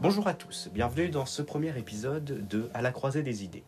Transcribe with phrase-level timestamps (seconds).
[0.00, 3.64] Bonjour à tous, bienvenue dans ce premier épisode de À la croisée des idées.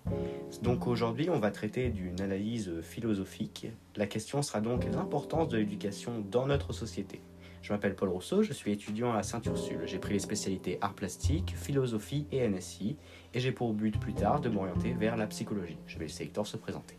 [0.63, 3.67] Donc aujourd'hui, on va traiter d'une analyse philosophique.
[3.97, 7.21] La question sera donc l'importance de l'éducation dans notre société.
[7.63, 9.81] Je m'appelle Paul Rousseau, je suis étudiant à Saint-Ursule.
[9.87, 12.97] J'ai pris les spécialités art plastique, philosophie et NSI,
[13.35, 15.79] et j'ai pour but plus tard de m'orienter vers la psychologie.
[15.89, 16.97] Je vais laisser Hector se présenter.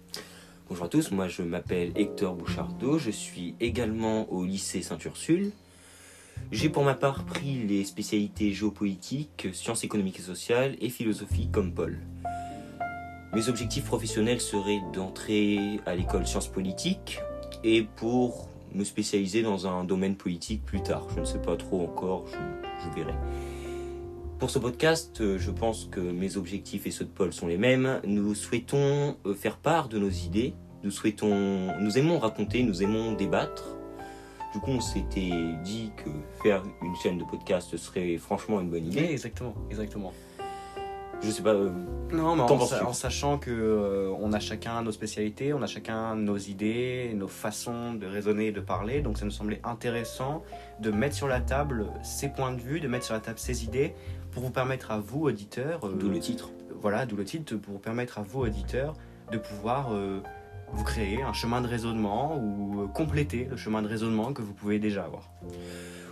[0.67, 5.53] Bonjour à tous, moi je m'appelle Hector Bouchardot, je suis également au lycée Saint-Ursule.
[6.51, 11.73] J'ai pour ma part pris les spécialités géopolitiques, sciences économiques et sociales et philosophie comme
[11.73, 11.99] Paul.
[13.33, 17.19] Mes objectifs professionnels seraient d'entrer à l'école sciences politiques
[17.63, 21.07] et pour me spécialiser dans un domaine politique plus tard.
[21.15, 22.37] Je ne sais pas trop encore, je,
[22.83, 23.13] je verrai.
[24.41, 28.01] Pour ce podcast, je pense que mes objectifs et ceux de Paul sont les mêmes.
[28.05, 30.55] Nous souhaitons euh, faire part de nos idées.
[30.83, 33.77] Nous souhaitons, nous aimons raconter, nous aimons débattre.
[34.53, 35.31] Du coup, on s'était
[35.63, 36.09] dit que
[36.43, 39.05] faire une chaîne de podcast serait franchement une bonne idée.
[39.05, 40.11] exactement, exactement.
[41.23, 41.51] Je sais pas.
[41.53, 41.69] euh,
[42.11, 45.61] Non, mais en, penses-tu sa- en sachant que euh, on a chacun nos spécialités, on
[45.61, 49.61] a chacun nos idées, nos façons de raisonner et de parler, donc ça nous semblait
[49.63, 50.41] intéressant
[50.79, 53.63] de mettre sur la table ces points de vue, de mettre sur la table ces
[53.63, 53.93] idées
[54.31, 56.49] pour vous permettre à vous auditeurs, euh, D'où le titre.
[56.81, 58.93] voilà, d'où le titre, pour vous permettre à vous auditeurs
[59.31, 60.21] de pouvoir euh,
[60.73, 64.53] vous créer un chemin de raisonnement ou euh, compléter le chemin de raisonnement que vous
[64.53, 65.29] pouvez déjà avoir.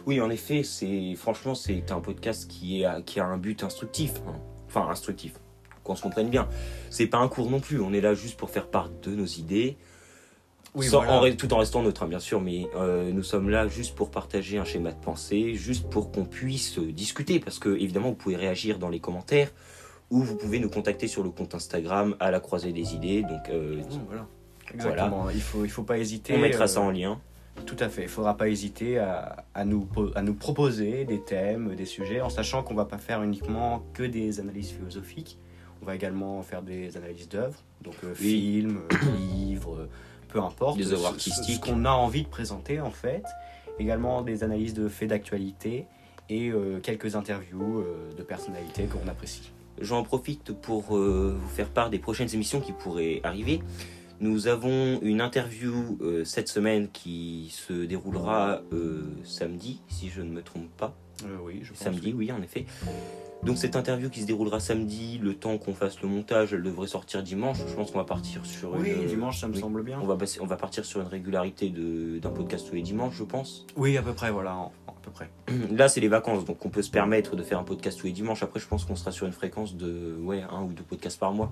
[0.06, 4.14] Oui, en effet, c'est franchement c'est un podcast qui, est, qui a un but instructif.
[4.28, 4.36] hein.
[4.68, 5.34] Enfin, instructif.
[5.84, 6.48] Qu'on se comprenne bien.
[6.90, 7.80] C'est pas un cours non plus.
[7.82, 9.78] On est là juste pour faire part de nos idées.
[10.90, 13.68] Sans- en re- tout en restant neutre, hein, bien sûr, mais euh, nous sommes là
[13.68, 17.70] juste pour partager un schéma de pensée, juste pour qu'on puisse euh, discuter, parce que
[17.70, 19.52] évidemment vous pouvez réagir dans les commentaires
[20.12, 23.24] ou vous pouvez nous contacter sur le compte Instagram à la croisée des idées.
[23.24, 24.28] Donc euh, Mmh, voilà.
[24.74, 25.30] Exactement.
[25.30, 26.34] Il faut, il faut pas hésiter.
[26.36, 27.20] on mettra euh, ça en lien.
[27.66, 28.04] Tout à fait.
[28.04, 31.86] Il ne faudra pas hésiter à, à nous, po- à nous proposer des thèmes, des
[31.86, 35.38] sujets, en sachant qu'on ne va pas faire uniquement que des analyses philosophiques.
[35.82, 38.96] On va également faire des analyses d'œuvres, donc euh, films, euh,
[39.36, 39.88] livres,
[40.30, 40.78] peu importe.
[40.78, 41.56] Des œuvres artistiques.
[41.64, 43.24] Ce qu'on a envie de présenter, en fait.
[43.78, 45.86] Également des analyses de faits d'actualité
[46.30, 49.52] et euh, quelques interviews euh, de personnalités qu'on apprécie.
[49.82, 53.62] J'en profite pour vous faire part des prochaines émissions qui pourraient arriver.
[54.22, 60.30] Nous avons une interview euh, cette semaine qui se déroulera euh, samedi, si je ne
[60.30, 60.94] me trompe pas.
[61.26, 61.80] Euh, oui, je pense.
[61.80, 62.66] Samedi, oui, en effet.
[63.42, 66.88] Donc cette interview qui se déroulera samedi, le temps qu'on fasse le montage, elle devrait
[66.88, 67.58] sortir dimanche.
[67.70, 69.06] Je pense qu'on va partir sur Oui, une...
[69.08, 69.62] dimanche, ça me oui.
[69.62, 69.98] semble bien.
[70.04, 73.14] On va, passer- on va partir sur une régularité de- d'un podcast tous les dimanches,
[73.18, 73.66] je pense.
[73.78, 75.30] Oui, à peu près, voilà, à peu près.
[75.72, 78.12] Là, c'est les vacances, donc on peut se permettre de faire un podcast tous les
[78.12, 78.44] dimanches.
[78.44, 81.32] Après, je pense qu'on sera sur une fréquence de ouais, un ou deux podcasts par
[81.32, 81.50] mois.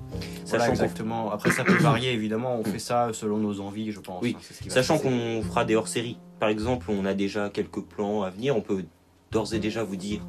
[0.47, 1.31] Voilà, Sachant exactement.
[1.31, 2.59] Après, ça peut varier, évidemment.
[2.59, 4.21] On fait ça selon nos envies, je pense.
[4.21, 6.17] Oui, hein, ce qui Sachant qu'on fera des hors-séries.
[6.41, 8.57] Par exemple, on a déjà quelques plans à venir.
[8.57, 8.83] On peut
[9.31, 10.21] d'ores et déjà vous dire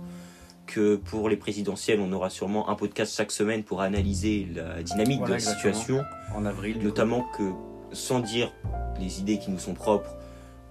[0.66, 5.18] que pour les présidentielles, on aura sûrement un podcast chaque semaine pour analyser la dynamique
[5.18, 5.74] Voilà, de la exactement.
[5.74, 6.04] situation.
[6.36, 6.84] En avril, coup.
[6.84, 7.50] Notamment que,
[7.92, 8.52] sans dire
[9.00, 10.14] les idées qui nous sont propres,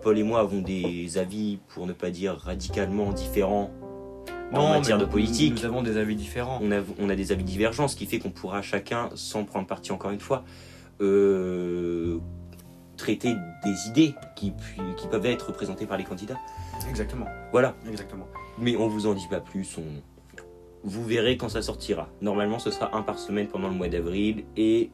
[0.04, 3.72] Paul et moi avons des avis, pour ne pas dire radicalement différents,
[4.54, 5.56] en matière de politique.
[5.56, 6.60] Nous avons des avis différents.
[6.62, 9.68] on a, on a des avis divergents, ce qui fait qu'on pourra chacun, sans prendre
[9.68, 10.44] parti encore une fois,
[11.02, 12.20] euh,
[12.98, 14.54] traiter des idées qui,
[15.10, 16.38] peuvent être présentées par les candidats.
[16.90, 17.28] Exactement.
[17.52, 18.28] Voilà, Exactement.
[18.60, 19.84] mais on vous en dit pas plus, on...
[20.84, 22.10] vous verrez quand ça sortira.
[22.22, 24.92] Normalement, ce sera un par semaine pendant le mois d'avril et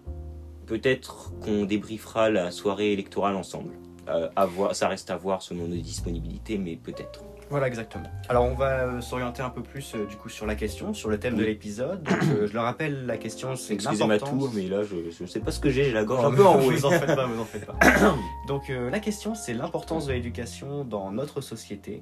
[0.66, 3.74] peut-être qu'on débriefera la soirée électorale ensemble.
[4.10, 7.24] Euh, à voir, ça reste à voir selon nos disponibilités, mais peut-être.
[7.54, 8.06] Voilà, exactement.
[8.30, 11.08] Alors, on va euh, s'orienter un peu plus, euh, du coup, sur la question, sur
[11.08, 12.02] le thème de l'épisode.
[12.02, 14.96] Donc, euh, je le rappelle, la question, c'est Excusez ma l'importance- tour, mais là, je
[15.22, 16.76] ne sais pas ce que j'ai, j'ai la gorge Non, un peu enrouée.
[16.78, 17.76] Vous en faites pas, vous en faites pas.
[18.48, 22.02] Donc euh, la question c'est l'importance de l'éducation dans notre société.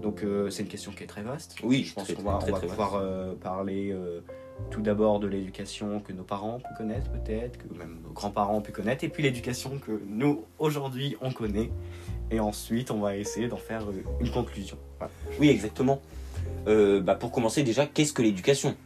[0.00, 1.56] Donc euh, c'est une question qui est très vaste.
[1.64, 4.20] Oui, Je pense très, qu'on va, très, on va très pouvoir euh, parler euh,
[4.70, 8.56] tout d'abord de l'éducation que nos parents ont pu connaître peut-être, que même nos grands-parents
[8.56, 11.70] ont pu connaître, et puis l'éducation que nous aujourd'hui on connaît.
[12.30, 14.78] Et ensuite on va essayer d'en faire euh, une conclusion.
[15.38, 16.00] Oui, exactement.
[16.66, 18.76] Euh, bah, pour commencer, déjà, qu'est-ce que l'éducation?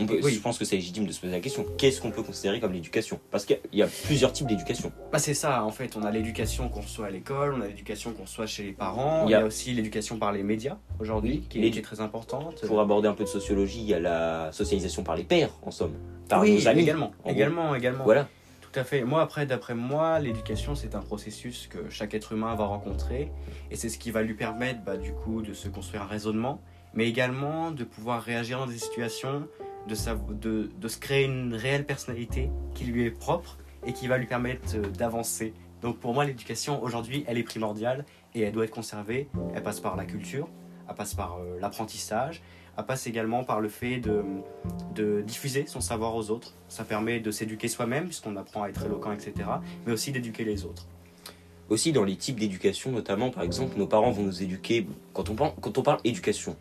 [0.00, 0.32] On peut- Oui.
[0.34, 1.66] Je pense que c'est légitime de se poser la question.
[1.76, 3.20] Qu'est-ce qu'on peut considérer comme l'éducation?
[3.30, 4.90] Parce qu'il y a- plusieurs types d'éducation.
[5.12, 8.12] Bah, c'est ça, en fait, on a l'éducation qu'on reçoit à l'école, on a l'éducation
[8.12, 11.42] qu'on reçoit chez les parents, Il il y a- aussi l'éducation par les médias aujourd'hui,
[11.48, 12.64] qui, est, l'édu- qui est très importante.
[12.66, 15.70] Pour aborder un peu de sociologie, il y a la socialisation par les pairs, en
[15.70, 15.94] somme.
[16.28, 16.82] Par oui, nos amis.
[16.82, 18.04] également, en également, également.
[18.04, 18.28] Voilà.
[18.60, 19.02] Tout à fait.
[19.04, 23.30] Moi, après, d'après moi, l'éducation, c'est un processus que chaque être humain va rencontrer.
[23.70, 26.62] Et c'est ce qui va lui permettre, bah, du coup, de se construire un raisonnement,
[26.94, 29.46] mais également de pouvoir réagir dans des situations,
[29.88, 29.94] de,
[30.88, 34.82] se créer une réelle personnalité qui lui est propre et qui va lui permettre euh,
[34.90, 35.54] d'avancer.
[35.80, 39.28] Donc, pour moi, l'éducation, aujourd'hui, elle est primordiale et elle doit être conservée.
[39.54, 40.48] Elle passe par la culture,
[40.88, 42.42] elle passe par euh, l'apprentissage,
[42.78, 46.54] elle passe également par le fait de, diffuser son savoir aux autres.
[46.68, 49.32] Ça permet de s'éduquer soi-même, puisqu'on apprend à être éloquent, etc.,
[49.86, 50.86] mais aussi d'éduquer les autres.
[51.68, 54.86] Aussi dans les types d'éducation, notamment par exemple, nos parents vont nous éduquer.
[55.14, 56.56] On quand on parle éducation,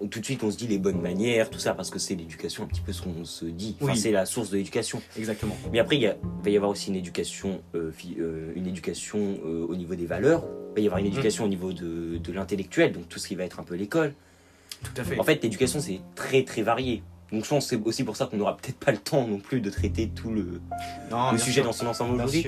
[0.00, 2.14] on- tout de suite on se dit les bonnes manières, tout ça, parce que c'est
[2.14, 3.76] l'éducation un petit peu ce qu'on se dit.
[3.80, 3.98] Enfin, Oui.
[3.98, 5.00] c'est la source de l'éducation.
[5.18, 5.56] Exactement.
[5.72, 9.74] Mais après, il va y avoir aussi une éducation, euh, euh, une éducation euh, au
[9.76, 10.44] niveau des valeurs.
[10.72, 13.34] Il va y avoir une éducation au niveau de, de l'intellectuel, donc tout ce qui
[13.34, 14.14] va être un peu l'école.
[14.82, 15.18] Tout à fait.
[15.18, 17.02] En fait, l'éducation, c'est très très varié.
[17.32, 19.60] Donc je pense c'est aussi pour ça qu'on n'aura peut-être pas le temps non plus
[19.60, 20.60] de traiter tout le,
[21.12, 21.64] Non, le bien sujet sûr.
[21.64, 22.46] dans son ensemble Bien aujourd'hui.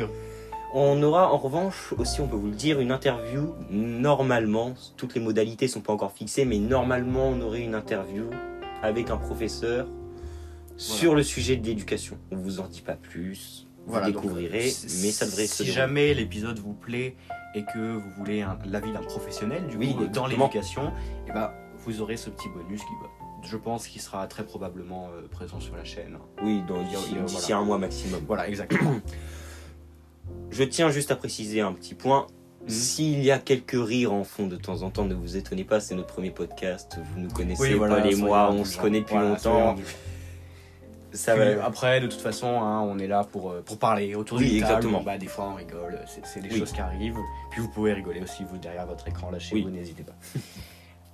[0.75, 3.55] On aura en revanche aussi, on peut vous le dire, une interview.
[3.71, 8.25] Normalement, toutes les modalités sont pas encore fixées, mais normalement, on aurait une interview
[8.83, 9.87] avec un professeur
[10.79, 12.17] sur le sujet de l'éducation.
[12.31, 15.65] On vous en dit pas plus, vous Voilà, découvrirez, si- mais ça devrait se Si
[15.65, 15.77] dérouler.
[15.77, 17.17] jamais l'épisode vous plaît
[17.55, 20.91] et que vous voulez l'avis d'un professionnel, du Oui, coup, dans l'éducation,
[21.29, 21.51] eh ben,
[21.85, 23.11] vous aurez ce petit bonus qui, bah,
[23.43, 26.17] je pense, qui sera très probablement euh, présent sur la chaîne.
[26.43, 27.15] Oui, d'ici
[27.49, 27.59] voilà.
[27.59, 28.23] un mois maximum.
[28.27, 28.95] Voilà, exactement.
[30.51, 32.27] Je tiens juste à préciser un petit point.
[32.63, 32.69] Mhm.
[32.69, 35.81] S'il y a quelques rires en fond de temps en temps, ne vous étonnez pas,
[35.81, 36.99] c'est notre premier podcast.
[37.15, 39.77] Vous nous connaissez Oui, voilà, pas les soyez mois, on se connaît depuis Voilà, longtemps.
[41.15, 41.65] Ça Puis, va.
[41.67, 44.57] Après, de toute façon, hein, on est là pour, euh, pour parler autour Oui, table.
[44.59, 45.03] exactement.
[45.03, 45.99] Bah, des fois, on rigole.
[46.25, 46.59] C'est des Oui.
[46.59, 47.19] choses qui arrivent.
[47.51, 49.63] Puis vous pouvez rigoler aussi, vous, derrière votre écran, là chez Oui.
[49.63, 50.15] vous, n'hésitez pas.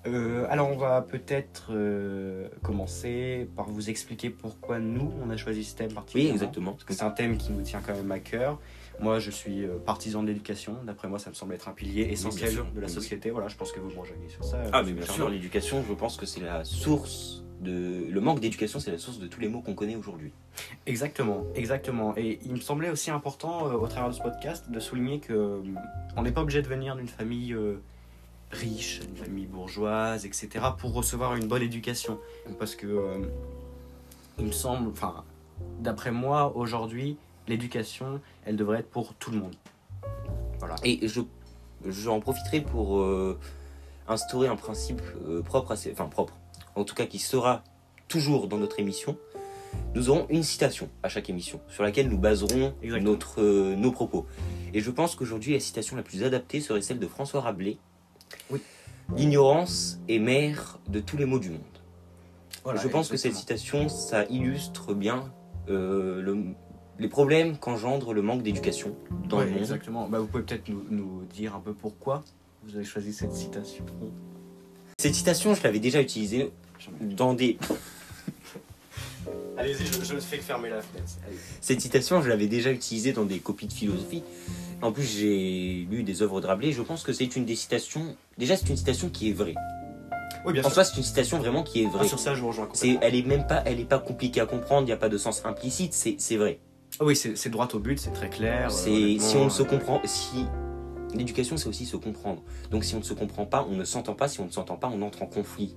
[0.06, 5.64] Euh, alors, on va peut-être euh, commencer par vous expliquer pourquoi nous, on a choisi
[5.64, 6.34] ce thème Oui, particulièrement.
[6.34, 6.72] exactement.
[6.72, 8.58] Parce que c'est un thème qui nous tient quand même à cœur.
[9.00, 10.76] Moi, je suis euh, partisan de l'éducation.
[10.84, 12.92] D'après moi, ça me semble être un pilier essentiel de la Oui.
[12.92, 13.30] société.
[13.30, 14.60] Voilà, je pense que vous me rejoignez sur ça.
[14.72, 18.06] Ah, euh, mais bien sûr, l'éducation, je pense que c'est la source de.
[18.10, 20.32] Le manque d'éducation, c'est la source de tous les mots qu'on connaît aujourd'hui.
[20.86, 22.14] Exactement, exactement.
[22.16, 25.32] Et il me semblait aussi important, euh, au travers de ce podcast, de souligner que
[25.32, 25.60] euh,
[26.16, 27.80] on n'est pas obligé de venir d'une famille euh,
[28.50, 30.48] riche, d'une famille bourgeoise, etc.,
[30.78, 32.18] pour recevoir une bonne éducation.
[32.58, 33.18] Parce que, euh,
[34.40, 35.24] il me semble, enfin,
[35.80, 37.16] d'après moi, aujourd'hui,
[37.48, 39.54] l'éducation, elle devrait être pour tout le monde.
[40.58, 40.76] Voilà.
[40.84, 41.20] Et je
[41.86, 43.38] j'en profiterai pour euh,
[44.08, 45.92] instaurer un principe euh, propre à ces.
[45.92, 46.34] Enfin, propre.
[46.74, 47.62] En tout cas, qui sera
[48.08, 49.16] toujours dans notre émission.
[49.94, 53.10] Nous aurons une citation à chaque émission sur laquelle nous baserons Exactement.
[53.12, 54.26] notre, euh, nos propos.
[54.74, 57.76] Et je pense qu'aujourd'hui, la citation la plus adaptée serait celle de François Rabelais.
[58.50, 58.60] Oui.
[59.16, 61.60] L'ignorance est mère de tous les maux du monde.
[62.64, 65.32] Voilà, je pense que cette citation, ça illustre bien
[65.68, 66.54] euh, le-
[66.98, 68.94] les problèmes qu'engendre le manque d'éducation
[69.28, 69.60] dans Ouais, le monde.
[69.60, 70.08] Exactement.
[70.08, 72.24] Bah, vous pouvez peut-être nous, nous dire un peu pourquoi
[72.64, 73.84] vous avez choisi cette citation.
[74.98, 76.50] Cette citation, je l'avais déjà utilisée
[77.00, 77.56] dans des.
[79.56, 81.12] Allez-y, je, je fais fermer la fenêtre.
[81.26, 81.36] Allez.
[81.60, 84.22] Cette citation, je l'avais déjà utilisée dans des copies de philosophie.
[84.80, 86.72] En plus, j'ai lu des œuvres de Rabelais.
[86.72, 88.16] Je pense que c'est une des citations.
[88.38, 89.54] Déjà, c'est une citation qui est vraie.
[90.46, 90.74] Oui, bien En sûr.
[90.74, 92.08] soi, c'est une citation vraiment qui est Ah, vraie.
[92.08, 92.68] sur ça, je vous rejoins
[93.02, 94.82] elle est même pas, elle est pas compliquée à comprendre.
[94.82, 95.92] Il n'y a pas de sens implicite.
[95.92, 96.60] C'est vrai.
[97.00, 98.70] Ah oui, c'est c'est droit au but, c'est très clair.
[98.70, 100.46] C'est euh, honnêtement, si on se euh, comprend, si
[101.14, 102.42] l'éducation, c'est aussi se comprendre.
[102.70, 104.28] Donc, si on ne se comprend pas, on ne s'entend pas.
[104.28, 105.76] Si on ne s'entend pas, on entre en conflit.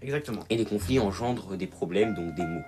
[0.00, 0.42] Exactement.
[0.48, 2.62] Et les conflits engendrent des problèmes, donc des mots.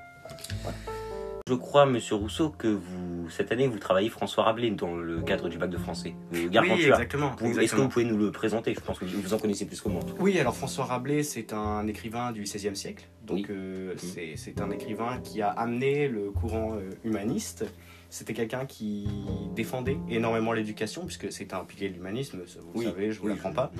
[1.50, 5.48] Je crois, Monsieur Rousseau, que vous, cette année, vous travaillez François Rabelais dans le cadre
[5.48, 6.14] du bac de français.
[6.32, 6.48] Oui,
[6.86, 7.34] exactement.
[7.40, 8.72] Est-ce que vous pouvez nous le présenter?
[8.72, 10.00] Je pense que vous en connaissez plus que moi.
[10.20, 13.08] Oui, alors François Rabelais, c'est un écrivain du XVIe siècle.
[13.26, 13.46] Donc, Oui.
[13.50, 14.36] euh, Mhm.
[14.36, 17.64] c'est- un écrivain qui a amené le courant euh, humaniste.
[18.10, 19.08] C'était quelqu'un qui
[19.54, 22.38] défendait énormément l'éducation, puisque c'est un pilier de l'humanisme,
[22.74, 23.72] vous le savez, je vous Oui, l'apprends pas.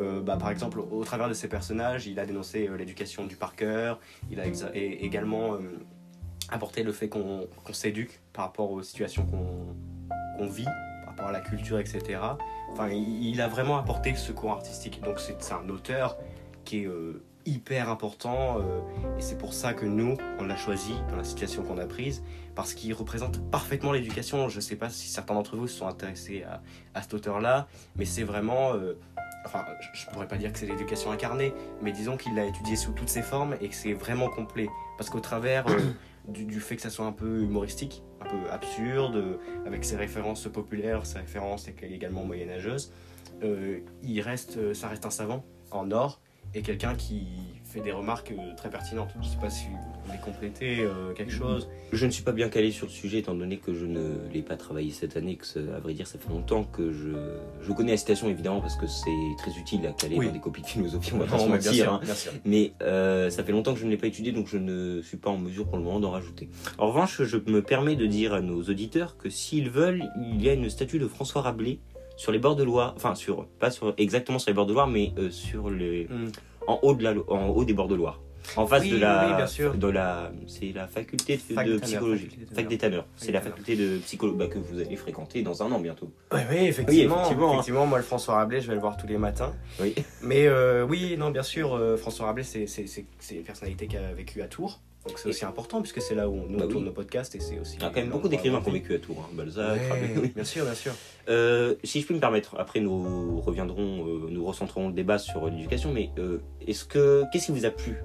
[0.00, 3.54] Euh, bah, par exemple, au travers de ses personnages, il a dénoncé l'éducation du par
[3.56, 3.98] cœur,
[4.30, 5.56] il a également
[6.50, 11.40] apporté le fait qu'on s'éduque par rapport aux situations qu'on vit, par rapport à la
[11.40, 12.20] culture, etc.
[12.72, 15.00] Enfin, il, a vraiment apporté ce cours artistique.
[15.02, 16.16] Donc c'est un auteur
[16.64, 18.80] qui est euh, hyper important euh,
[19.18, 22.22] et c'est pour ça que nous, on l'a choisi dans la situation qu'on a prise
[22.54, 24.48] parce qu'il représente parfaitement l'éducation.
[24.48, 26.62] Je ne sais pas si certains d'entre vous se sont intéressés à,
[26.94, 28.74] à cet auteur-là, mais c'est vraiment...
[28.74, 28.98] euh,
[29.46, 32.76] enfin, je ne pourrais pas dire que c'est l'éducation incarnée, mais disons qu'il l'a étudié
[32.76, 34.68] sous toutes ses formes et que c'est vraiment complet.
[34.98, 35.78] Parce qu'au travers euh,
[36.28, 39.96] du, du fait que ça soit un peu humoristique, un peu absurde, euh, avec ses
[39.96, 42.92] références populaires, ses références également moyenâgeuses,
[43.42, 46.20] euh, il reste, ça reste un savant en or
[46.54, 47.26] et quelqu'un qui
[47.64, 49.10] fait des remarques euh, très pertinentes.
[49.14, 49.76] Je ne sais pas si vous
[50.06, 51.68] voulez compléter euh, quelque chose.
[51.92, 54.40] Je ne suis pas bien calé sur le sujet étant donné que je ne l'ai
[54.42, 57.08] pas travaillé cette année, que ça- à vrai dire ça fait longtemps que je,
[57.60, 60.26] je connais la citation évidemment parce que c'est très utile à caler Oui.
[60.28, 61.92] dans des copies de philosophie, on va pas se mentir.
[61.94, 62.00] hein.
[62.44, 65.16] Mais euh, ça fait longtemps que je ne l'ai pas étudié, donc je ne suis
[65.18, 66.48] pas en mesure pour le moment d'en rajouter.
[66.78, 70.48] En revanche, je me permets de dire à nos auditeurs que s'ils veulent, il y
[70.48, 71.80] a une statue de François Rabelais
[72.16, 74.86] sur les bords de Loire, enfin sur pas sur exactement sur les bords de Loire,
[74.88, 76.28] mais euh, sur les Hmm.
[76.66, 78.20] en haut, de la, en haut des bords de Loire.
[78.54, 79.26] En face Oui, de la.
[79.28, 79.74] oui, bien sûr.
[79.74, 82.28] De la c'est la faculté de, Fac psychologie.
[82.54, 83.04] Fac des Tanneurs.
[83.16, 86.08] C'est la faculté de psychologie bah, que vous allez fréquenter dans un an bientôt.
[86.32, 87.16] Oui, oui, effectivement.
[87.16, 87.52] Oui, effectivement, hein.
[87.54, 89.52] effectivement, moi, le François Rabelais, je vais le voir tous les matins.
[89.80, 89.96] Oui.
[90.22, 92.86] Mais euh, oui, non, bien sûr, euh, François Rabelais, c'est- c'est-
[93.18, 94.80] c'est une personnalité qui a vécu à Tours.
[95.06, 97.34] Donc c'est aussi important puisque c'est là où on, nous, Bah on tourne nos podcasts
[97.34, 97.76] et c'est aussi.
[97.76, 99.24] Il y a quand même beaucoup d'écrivains qui ont vécu à Tours.
[99.24, 99.30] hein.
[99.34, 100.32] Balzac, Ouais, Rabelais, oui.
[100.34, 100.92] bien sûr, bien sûr.
[101.28, 105.46] Euh, si je puis me permettre, après nous reviendrons, euh, nous recentrerons le débat sur
[105.48, 107.96] l'éducation, mais euh, est-ce que qu'est-ce qui vous a plu?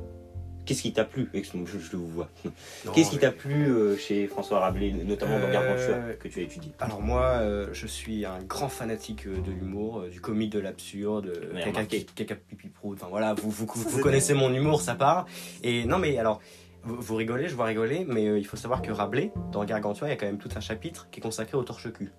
[0.63, 1.27] Qu'est-ce qui t'a plu?
[1.33, 2.29] Excuse-moi, je, je vous vois.
[2.93, 6.71] Qu'est-ce qui mais- t'a plu chez François Rabelais, notamment dans Gargantua, que tu as étudié?
[6.79, 7.41] Alors moi,
[7.73, 11.83] je suis un grand fanatique de l'humour, du comique, de l'absurde, caca,
[12.15, 12.95] caca pipi prout.
[12.95, 15.25] Enfin voilà, vous, vous, vous, vous connaissez mon humour, ça part.
[15.63, 16.39] Et non mais alors,
[16.83, 20.11] vous, rigolez, je vois rigoler, mais euh, il faut savoir que Rabelais, dans Gargantua, il
[20.11, 22.11] y a quand même tout un chapitre qui est consacré au torche-cul.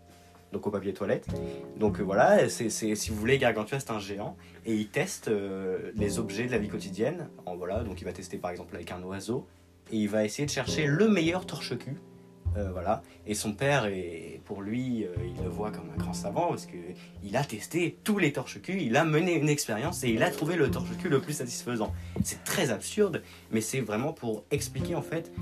[0.53, 1.27] Donc au papier toilette.
[1.79, 5.93] Donc euh, voilà, c'est- si vous voulez, Gargantua c'est un géant et il teste euh,
[5.97, 7.29] les objets de la vie quotidienne.
[7.47, 9.47] En, voilà, donc il va tester par exemple avec un oiseau
[9.91, 11.97] et il va essayer de chercher le meilleur torche-cul.
[12.57, 13.03] Euh, voilà.
[13.27, 16.67] Et son père, est, pour lui, euh, il le voit comme un grand savant parce
[16.67, 16.77] que
[17.23, 20.57] il a testé tous les torche-cul, il a mené une expérience et il a trouvé
[20.57, 21.93] le torche-cul le plus satisfaisant.
[22.23, 25.33] C'est très absurde, mais c'est vraiment pour expliquer en fait,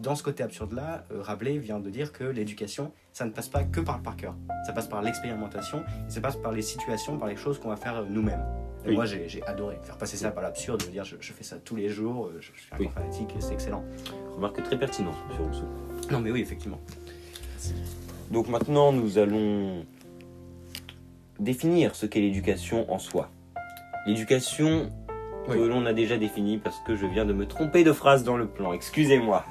[0.00, 3.64] dans ce côté absurde-là, euh, Rabelais vient de dire que l'éducation, ça ne passe pas
[3.64, 4.34] que par le par cœur,
[4.66, 8.04] ça passe par l'expérimentation, ça passe par les situations, par les choses qu'on va faire
[8.08, 8.44] nous-mêmes.
[8.84, 8.94] Et Oui.
[8.94, 11.74] Moi, j'ai adoré faire passer ça par l'absurde, de dire je, je fais ça tous
[11.76, 12.88] les jours, je, je suis un Oui.
[12.94, 13.84] fanatique, c'est excellent.
[14.36, 15.64] Remarque très pertinente, monsieur Rousseau.
[16.10, 16.80] Non, mais oui, effectivement.
[18.30, 19.84] Donc maintenant, nous allons
[21.38, 23.30] définir ce qu'est l'éducation en soi.
[24.06, 24.90] L'éducation
[25.48, 25.56] Oui.
[25.56, 28.36] que l'on a déjà définie parce que je viens de me tromper de phrase dans
[28.36, 28.72] le plan.
[28.72, 29.44] Excusez-moi.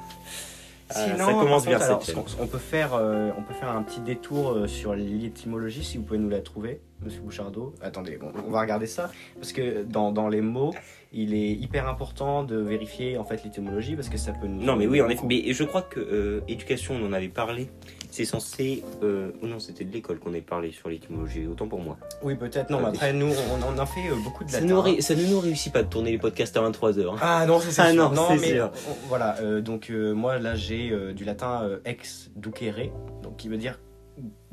[0.96, 4.02] Euh, Sinon, ça commence bien cette on peut faire, euh, on peut faire un petit
[4.02, 7.74] détour euh, sur l'étymologie si vous pouvez nous la trouver, Monsieur Bouchardot.
[7.82, 9.10] Attendez, bon, on va regarder ça
[9.40, 10.76] parce que dans, dans les mots,
[11.18, 14.62] il est hyper important de vérifier en fait l'étymologie parce que ça peut nous.
[14.62, 15.24] Non, mais oui, en effet.
[15.26, 17.70] Mais je crois que euh, éducation, on en avait parlé.
[18.12, 18.84] C'est censé.
[19.04, 19.32] Euh...
[19.42, 21.48] Oh non, c'était de l'école qu'on avait parlé sur l'étymologie.
[21.48, 21.98] Autant pour moi.
[22.22, 22.70] Oui, peut-être.
[22.70, 24.74] Non, mais après nous, on, en fait euh, beaucoup de Ça, latin.
[24.74, 27.16] nous ré- ça ne nous réussit pas de tourner les podcasts à 23h.
[27.22, 28.12] Ah non, ça, c'est Ah sûr.
[28.12, 28.72] non, c'est mais sûr.
[28.90, 29.38] on- voilà.
[29.42, 32.90] euh, donc euh, moi là j'ai du latin ex ducere,
[33.24, 33.80] donc qui veut dire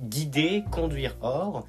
[0.01, 1.67] guider, conduire hors.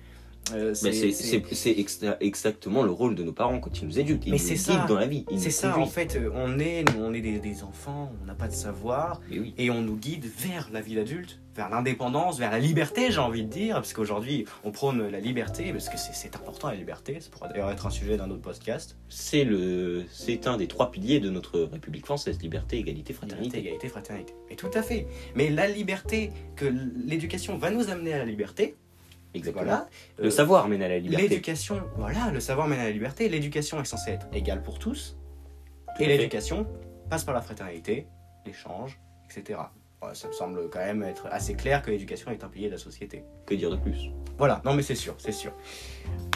[0.54, 3.98] Euh, c'est- c'est- c'est c'est exa- exactement le rôle de nos parents quand ils nous
[3.98, 4.26] éduquent.
[4.26, 4.86] Ils Mais nous c'est guident ça.
[4.88, 5.26] dans la vie.
[5.38, 8.36] C'est ça, en fait, euh, on est, nous, on est des, des enfants, on n'a
[8.36, 9.54] pas de savoir, oui.
[9.58, 13.44] et on nous guide vers la vie d'adulte, vers l'indépendance, vers la liberté, j'ai envie
[13.44, 17.30] de dire, parce qu'aujourd'hui, on prône la liberté, parce que c'est- important la liberté, ça
[17.32, 18.98] pourrait d'ailleurs être un sujet d'un autre podcast.
[19.08, 23.60] C'est un des trois piliers de notre République française liberté, égalité, Liberté, fraternité.
[23.60, 24.34] égalité, fraternité.
[24.50, 25.08] Mais tout à fait.
[25.36, 26.66] Mais la liberté, que
[27.06, 28.76] l'éducation va nous amener à la liberté,
[29.34, 29.64] Exactement.
[29.66, 29.88] voilà.
[30.20, 31.28] Le euh, savoir mène à la liberté.
[31.28, 33.30] L'éducation, voilà, le savoir mène à la liberté.
[33.30, 35.18] L'éducation est censée être égale pour tous.
[35.96, 36.68] Tout Et l'éducation
[37.10, 38.08] passe par la fraternité,
[38.46, 39.00] l'échange,
[39.30, 39.60] etc.
[40.02, 42.74] Ouais, ça me semble quand même être assez clair que l'éducation est un pilier de
[42.74, 43.24] la société.
[43.46, 44.10] Que dire de plus?
[44.38, 45.54] Voilà, non mais c'est sûr, c'est sûr.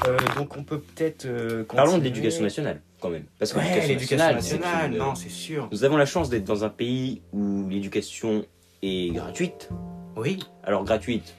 [0.08, 1.25] Euh, donc on peut peut-être.
[1.25, 3.25] euh, Parlons de l'éducation nationale, quand même.
[3.39, 5.68] Parce que Ouais, l'éducation nationale, une- non, c'est sûr.
[5.72, 8.46] Nous avons la chance d'être dans un pays où l'éducation
[8.84, 9.70] est gratuite.
[10.16, 10.39] Oui.
[10.63, 11.36] Alors gratuite.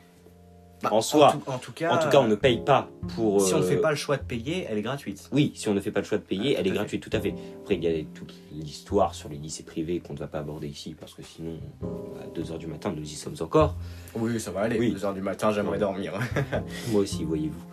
[0.82, 3.40] Bah, En soi, tout, en tout cas, En tout cas, on ne paye pas pour.
[3.40, 5.28] si on ne euh, fait pas le choix de payer, elle est gratuite.
[5.32, 6.74] Oui, si on ne fait pas le choix de payer, Ah, elle est fait.
[6.76, 7.34] gratuite, tout à fait.
[7.62, 10.68] Après, il y a toute l'histoire sur les lycées privés qu'on ne va pas aborder
[10.68, 11.58] ici, parce que sinon,
[12.22, 13.74] à 2h du matin, nous y sommes encore.
[14.14, 14.78] Oui, ça va aller.
[14.78, 14.94] Oui.
[14.94, 16.12] 2h du matin, j'aimerais dormir.
[16.92, 17.64] Moi aussi, voyez-vous.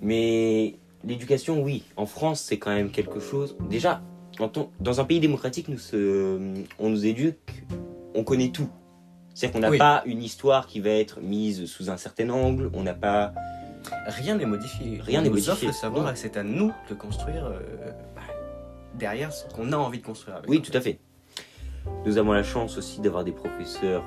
[0.00, 3.56] Mais l'éducation, oui, en France, c'est quand même quelque chose.
[3.68, 4.00] Déjà,
[4.80, 7.64] dans un pays démocratique, nous se- on nous éduque,
[8.14, 8.68] on connaît tout.
[9.34, 9.78] C'est-à-dire qu'on n'a Oui.
[9.78, 13.32] pas une histoire qui va être mise sous un certain angle, on n'a pas.
[14.06, 15.00] Rien n'est modifié.
[15.02, 15.52] Rien n'est nous modifié.
[15.52, 17.58] offre le savoir et c'est à nous de construire euh,
[18.14, 18.22] bah,
[18.94, 20.48] derrière ce qu'on a envie de construire avec.
[20.48, 20.98] Oui, tout à fait.
[22.06, 24.02] Nous avons la chance aussi d'avoir des professeurs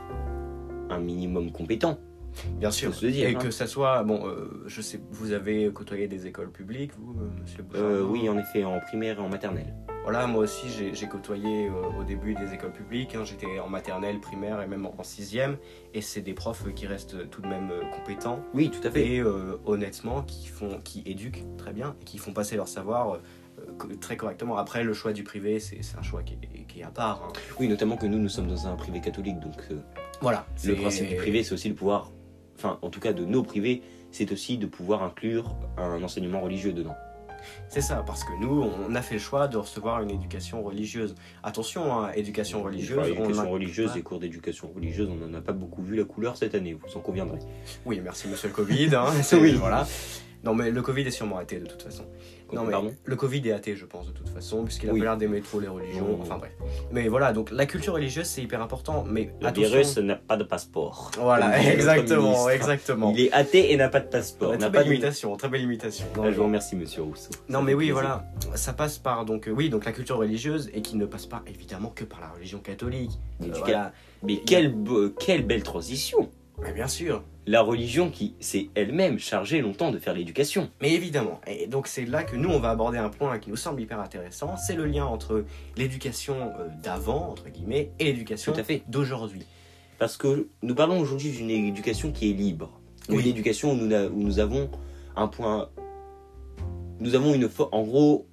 [0.90, 2.00] un minimum compétents.
[2.60, 2.94] Bien sûr.
[2.94, 3.40] Se dire, et hein.
[3.40, 7.30] que ça soit, bon, euh, je sais, vous avez côtoyé des écoles publiques, vous, euh,
[7.42, 9.74] monsieur Euh, Bouchard oui, en effet, en primaire et en maternelle.
[10.10, 13.14] Voilà, moi aussi, j'ai côtoyé euh, au début des écoles publiques.
[13.16, 13.26] hein.
[13.26, 15.58] J'étais en maternelle, primaire et même en, sixième.
[15.94, 19.06] Et c'est des profs qui restent tout de même euh, compétents Oui, tout à fait.
[19.06, 23.16] et euh, honnêtement qui font, qui éduquent très bien et qui font passer leur savoir
[23.16, 24.56] euh, très correctement.
[24.56, 27.24] Après, le choix du privé, c'est un choix qui est, qui est à part.
[27.28, 27.34] hein.
[27.60, 29.82] Oui, notamment que nous, nous sommes dans un privé catholique, donc euh,
[30.22, 30.46] Voilà.
[30.64, 32.14] le principe du privé, c'est aussi de pouvoir,
[32.56, 36.72] enfin, en tout cas de nos privés, c'est aussi de pouvoir inclure un enseignement religieux
[36.72, 36.96] dedans.
[37.70, 41.16] C'est ça, parce que nous, on a fait le choix de recevoir une éducation religieuse.
[41.44, 42.98] Attention, hein, éducation religieuse.
[43.00, 45.96] Enfin, on éducation a- religieuse et cours d'éducation religieuse, on n'en a pas beaucoup vu
[45.96, 47.40] la couleur cette année, vous en conviendrez.
[47.86, 48.96] Oui, merci Monsieur le Covid.
[48.96, 49.54] hein, Oui.
[49.54, 49.86] Voilà.
[50.44, 52.06] Non, mais le Covid est sûrement athée de toute façon.
[52.54, 55.00] Non, mais Pardon le Covid est athée, je pense, de toute façon, puisqu'il a Oui.
[55.00, 56.06] pas l'air d'aimer trop les religions.
[56.12, 56.20] Oh.
[56.22, 56.52] Enfin bref.
[56.92, 59.04] Mais voilà, donc la culture religieuse, c'est hyper important.
[59.08, 59.70] Mais Le attention.
[59.70, 61.12] virus n'a pas de passeport.
[61.20, 63.12] Voilà, exactement, exactement.
[63.16, 64.52] Il est athée et n'a pas de passeport.
[64.52, 64.94] Ouais, n'a très pas belle de...
[64.96, 66.06] imitation, très belle imitation.
[66.16, 67.32] Non, Ah, je vous remercie, monsieur Rousseau.
[67.50, 67.94] Non Ça mais oui plaisir.
[67.96, 68.26] voilà,
[68.56, 71.44] ça passe par donc euh, oui donc la culture religieuse et qui ne passe pas
[71.48, 73.12] évidemment que par la religion catholique.
[73.40, 73.92] Mais, Euh, du voilà.
[74.24, 74.74] Mais quelle,
[75.20, 76.30] quelle belle transition
[76.62, 80.70] Mais bien sûr, La religion qui s'est elle-même chargée longtemps de faire l'éducation.
[80.82, 81.40] mais évidemment.
[81.46, 84.00] Et donc c'est là que nous on va aborder un point qui nous semble hyper
[84.00, 85.46] intéressant, c'est le lien entre
[85.78, 88.54] l'éducation euh, d'avant entre guillemets et l'éducation
[88.88, 89.44] d'aujourd'hui.
[90.00, 92.80] Parce que nous parlons aujourd'hui d'une éducation qui est libre.
[93.10, 93.22] Oui.
[93.22, 94.70] Une éducation où nous, où nous avons
[95.16, 95.70] un point.
[97.00, 97.50] Nous avons une.
[97.72, 98.28] En gros,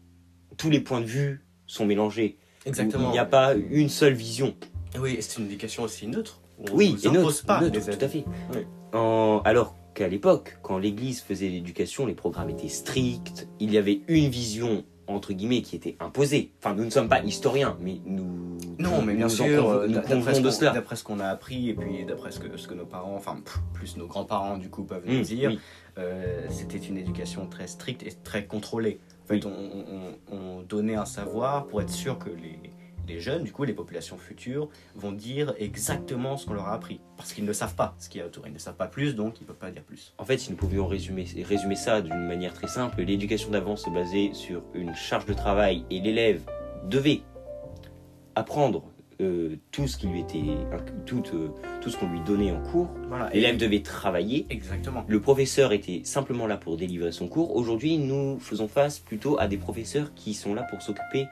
[0.56, 2.38] tous les points de vue sont mélangés.
[2.66, 3.08] Exactement.
[3.10, 4.54] Il n'y a pas une seule vision.
[4.98, 6.40] Oui, c'est une éducation aussi neutre.
[6.72, 8.24] On Oui, nous et impose pas les tout à fait.
[8.54, 8.60] Oui.
[8.92, 14.00] En- alors qu'à l'époque, quand l'Église faisait l'éducation, les programmes étaient stricts, il y avait
[14.08, 16.50] une vision entre guillemets qui était imposée.
[16.58, 18.56] Enfin, nous ne sommes pas historiens, mais nous.
[18.78, 20.40] Non, mais bien nous sûr, euh, d'après ce
[21.04, 23.36] qu'on- ce a appris et puis d'après ce que, ce que nos parents, enfin
[23.74, 25.60] plus nos grands-parents du coup peuvent nous Mmh, dire, oui.
[25.98, 28.98] euh, c'était une éducation très stricte et très contrôlée.
[29.24, 29.84] En fait, on, on-
[30.32, 32.58] on- on donnait un savoir pour être sûr que les,
[33.08, 37.00] les jeunes, du coup, les populations futures, vont dire exactement ce qu'on leur a appris.
[37.16, 38.46] Parce qu'ils ne savent pas ce qu'il y a autour.
[38.46, 40.14] Ils ne savent pas plus, donc ils ne peuvent pas dire plus.
[40.18, 43.90] En fait, si nous pouvions résumer, résumer ça d'une manière très simple, l'éducation d'avant se
[43.90, 46.42] basait sur une charge de travail et l'élève
[46.88, 47.22] devait
[48.34, 48.84] apprendre
[49.20, 50.42] euh, tout ce qui lui était,
[51.06, 51.48] tout, euh,
[51.80, 52.90] tout ce qu'on lui donnait en cours.
[53.08, 53.30] Voilà.
[53.30, 54.46] L'élève devait travailler.
[54.50, 55.04] Exactement.
[55.06, 57.54] Le professeur était simplement là pour délivrer son cours.
[57.54, 61.26] Aujourd'hui, nous faisons face plutôt à des professeurs qui sont là pour s'occuper.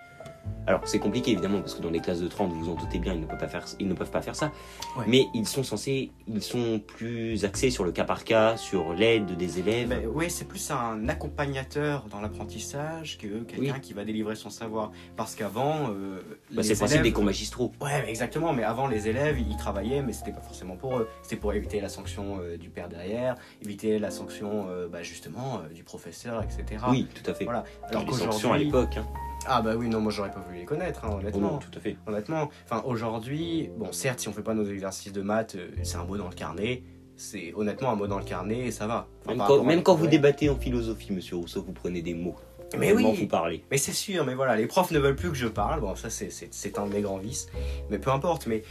[0.67, 2.99] Alors, c'est compliqué évidemment parce que dans les classes de 30, vous vous en doutez
[3.01, 4.53] bien, ils ne peuvent pas faire, ils ne peuvent pas faire ça.
[4.97, 5.05] Ouais.
[5.09, 9.37] Mais ils sont censés, ils sont plus axés sur le cas par cas, sur l'aide
[9.37, 10.09] des élèves.
[10.15, 13.81] Oui, c'est plus un accompagnateur dans l'apprentissage que quelqu'un Oui.
[13.81, 14.93] qui va délivrer son savoir.
[15.17, 16.21] Parce qu'avant, euh,
[16.53, 17.73] Bah, c'est le principe élèves- des cours magistraux.
[17.81, 18.53] Ouais, mais exactement.
[18.53, 21.09] Mais avant, les élèves, ils travaillaient, mais c'était pas forcément pour eux.
[21.23, 25.59] C'était pour éviter la sanction euh, du père derrière, éviter la sanction, euh, bah, justement,
[25.65, 26.85] euh, du professeur, etc.
[26.89, 27.45] Oui, tout à fait.
[27.45, 27.65] Voilà.
[27.89, 28.97] Alors les sanctions à l'époque.
[28.97, 29.07] Hein.
[29.49, 31.53] Ah bah oui, non, moi j'aurais pas voulu les connaître, hein, Oh honnêtement.
[31.53, 31.97] non, tout à fait.
[32.07, 32.49] Honnêtement.
[32.65, 36.05] Enfin, aujourd'hui, bon, certes, si on fait pas nos exercices de maths, euh, c'est un
[36.05, 36.83] mot dans le carnet.
[37.17, 39.07] C'est honnêtement un mot dans le carnet et ça va.
[39.27, 39.47] Enfin, Même
[39.83, 42.37] quand, même vous débattez en philosophie, monsieur Rousseau, vous prenez des mots.
[42.79, 43.05] Mais oui.
[43.21, 43.63] vous parlez.
[43.71, 45.81] Mais c'est sûr, mais voilà, les profs ne veulent plus que je parle.
[45.81, 47.49] Bon, ça, c'est- un de mes grands vices.
[47.91, 48.47] Mais peu importe.
[48.47, 48.65] Mais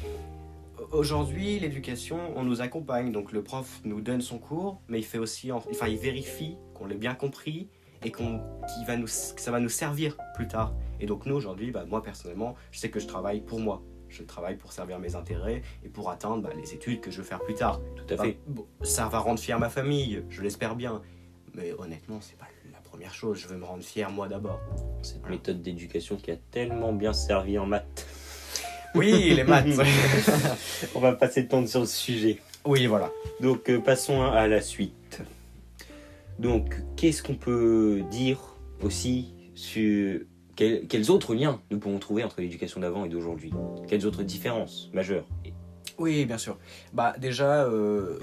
[0.92, 3.12] aujourd'hui, l'éducation, on nous accompagne.
[3.12, 6.58] Donc, le prof nous donne son cours, mais il fait aussi, en- enfin, il vérifie
[6.74, 7.70] qu'on l'ait bien compris
[8.04, 8.42] et qu'on,
[8.74, 10.74] qu'il va nous, que ça va nous servir plus tard.
[11.00, 13.82] Et donc, nous, aujourd'hui, bah, moi, personnellement, je sais que je travaille pour moi.
[14.10, 17.24] Je travaille pour servir mes intérêts et pour atteindre bah, les études que je veux
[17.24, 17.80] faire plus tard.
[17.96, 18.38] Tout à Bah, fait.
[18.48, 21.02] bon, ça va rendre fier ma famille, je l'espère bien.
[21.54, 23.38] Mais honnêtement, c'est pas la première chose.
[23.40, 24.60] Je veux me rendre fier moi d'abord.
[25.02, 25.36] Cette Voilà.
[25.36, 28.06] méthode d'éducation qui a tellement bien servi en maths.
[28.94, 29.68] Oui, les maths.
[30.96, 32.40] On va pas s'étendre sur le sujet.
[32.66, 33.10] oui, voilà.
[33.40, 35.22] Donc euh, passons à la suite.
[36.42, 38.40] Donc qu'est-ce qu'on peut dire
[38.82, 40.22] aussi sur
[40.56, 43.54] quels, quels autres liens nous pouvons trouver entre l'éducation d'avant et d'aujourd'hui?
[43.88, 45.26] Quelles autres différences majeures?
[46.00, 46.58] Oui, bien sûr.
[46.94, 48.18] Bah déjà, euh,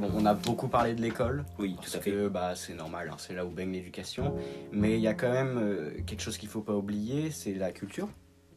[0.00, 1.44] bon, on a beaucoup parlé de l'école.
[1.58, 4.34] Oui, Parce que bah, c'est normal, hein, c'est là où baigne l'éducation.
[4.72, 7.70] Mais il y a quand même euh, quelque chose qu'il faut pas oublier, c'est la
[7.70, 8.08] culture.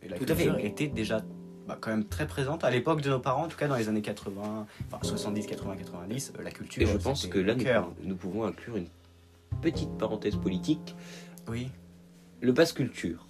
[0.01, 0.65] Et la Tout à culture fait.
[0.65, 1.21] était déjà
[1.67, 3.89] bah, quand même très présente à l'époque de nos parents, en tout cas dans les
[3.89, 6.33] années 80, enfin 70, 80, 90.
[6.39, 6.81] euh, la culture.
[6.81, 7.65] Et je pense que là nous,
[8.07, 8.87] nous pouvons inclure une
[9.61, 10.95] petite parenthèse politique,
[11.49, 11.67] Oui.
[12.41, 13.25] le passe culture.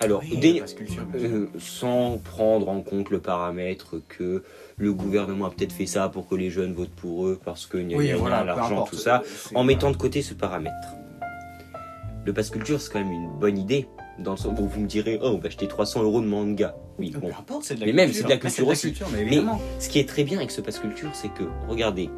[0.00, 0.94] Alors, oui, culture.
[0.94, 1.06] sûr.
[1.14, 4.42] Euh, sans prendre en compte le paramètre que
[4.76, 7.90] le gouvernement a peut-être fait ça pour que les jeunes votent pour eux parce qu'il
[7.90, 10.74] y a, oui, voilà, l'argent, tout ça, Euh, en mettant de côté ce paramètre.
[12.26, 13.88] Le pass culture, c'est quand même une bonne idée.
[14.18, 16.74] Dans le sens où vous me direz, oh, on va acheter 300 euros de manga.
[16.98, 17.28] Oui, bon.
[17.28, 18.88] De la Mais même, c'est de la culture aussi.
[18.88, 19.40] culture, mais.
[19.78, 22.10] Ce qui est très bien avec ce pass culture, c'est que, regardez,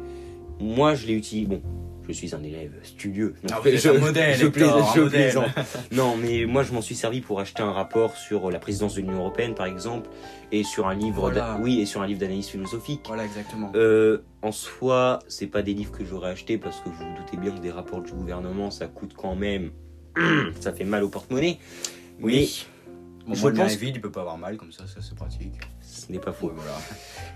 [0.59, 1.47] moi je l'ai utilisé.
[1.47, 1.61] Bon,
[2.09, 3.35] je suis un élève studieux.
[3.43, 5.21] donc Ah, êtes je, un modèle, je, Hector, plaisante, un je modèle.
[5.31, 5.49] plaisante.
[5.91, 9.01] Non, mais moi je m'en suis servi pour acheter un rapport sur la présidence de
[9.01, 10.09] l'Union européenne, par exemple,
[10.51, 11.57] et sur un livre, Voilà.
[11.61, 13.01] oui, et sur un livre d'analyse philosophique.
[13.07, 13.71] Voilà, exactement.
[13.75, 17.37] Euh, en soi, c'est pas des livres que j'aurais achetés parce que vous vous doutez
[17.37, 19.71] bien que des rapports du gouvernement, ça coûte quand même,
[20.59, 21.57] ça fait mal au porte-monnaie.
[22.21, 22.65] oui.
[23.27, 25.53] Bon, je moi, pense- vide, il peut pas avoir mal comme ça, ça c'est pratique.
[26.07, 26.51] Ce n'est pas faux.
[26.55, 26.71] Voilà.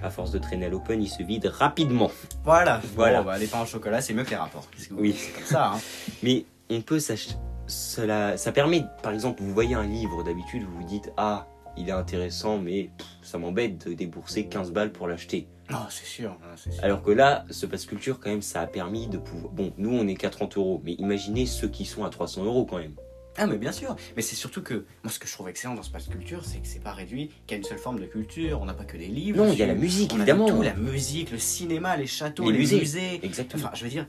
[0.03, 2.11] À force de traîner à l'open, il se vide rapidement.
[2.43, 3.19] Voilà, Voilà.
[3.21, 4.67] Bon, bah, les pains au chocolat, c'est mieux que les rapports.
[4.71, 5.15] Qu'est-ce que vous- Oui.
[5.17, 5.79] C'est comme ça, hein.
[6.23, 7.35] Mais on peut s'acheter.
[7.67, 11.47] Cela, ça permet, par exemple, vous voyez un livre d'habitude, vous vous dites Ah,
[11.77, 15.47] il est intéressant, mais pff, ça m'embête de débourser 15 balles pour l'acheter.
[15.71, 16.31] Non, c'est sûr.
[16.43, 16.71] hein, sûr.
[16.83, 19.53] Alors que là, ce passe culture, quand même, ça a permis de pouvoir.
[19.53, 22.65] Bon, nous, on est qu'à 30 euros, mais imaginez ceux qui sont à 300 euros
[22.65, 22.93] quand même.
[23.37, 25.81] Ah mais bien sûr, mais c'est surtout que moi ce que je trouve excellent dans
[25.83, 28.61] ce passe culture, c'est que c'est pas réduit qu'à une seule forme de culture.
[28.61, 29.43] On n'a pas que des livres.
[29.43, 30.45] Non, il y a la musique, On a évidemment.
[30.47, 32.79] tout, la musique, le cinéma, les châteaux, Les les, musées.
[32.79, 33.19] musées.
[33.23, 33.63] Exactement.
[33.65, 34.05] Enfin, je veux dire,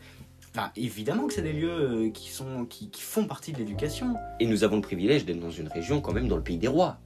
[0.55, 4.15] enfin, évidemment que c'est des lieux euh, qui sont qui, qui font partie de l'éducation.
[4.41, 6.69] Et nous avons le privilège d'être dans une région, quand même, dans le pays des
[6.69, 6.99] rois.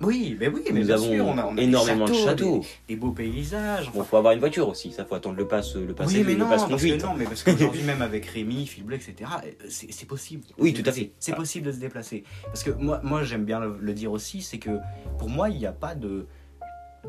[0.00, 2.14] Oui, mais oui, mais nous bien avons sûr, on a, on a des énormément de
[2.14, 2.60] châteaux.
[2.88, 3.90] des, des beaux paysages.
[3.92, 6.22] Bon, enfin, faut avoir une voiture aussi, ça faut attendre le pass, le pass, oui,
[6.26, 9.30] mais le non, pass parce que non, mais parce qu'aujourd'hui même avec Rémi, Philblé, etc.,
[9.44, 10.44] euh, c'est possible.
[10.58, 11.12] Oui, tout à fait.
[11.18, 11.36] C'est Ah.
[11.36, 12.24] possible de se déplacer.
[12.44, 14.78] Parce que moi, moi j'aime bien le, le dire aussi, c'est que
[15.18, 16.26] pour moi, il n'y a pas de,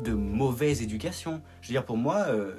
[0.04, 1.40] de mauvaise éducation.
[1.62, 2.52] Je veux dire, pour moi, euh,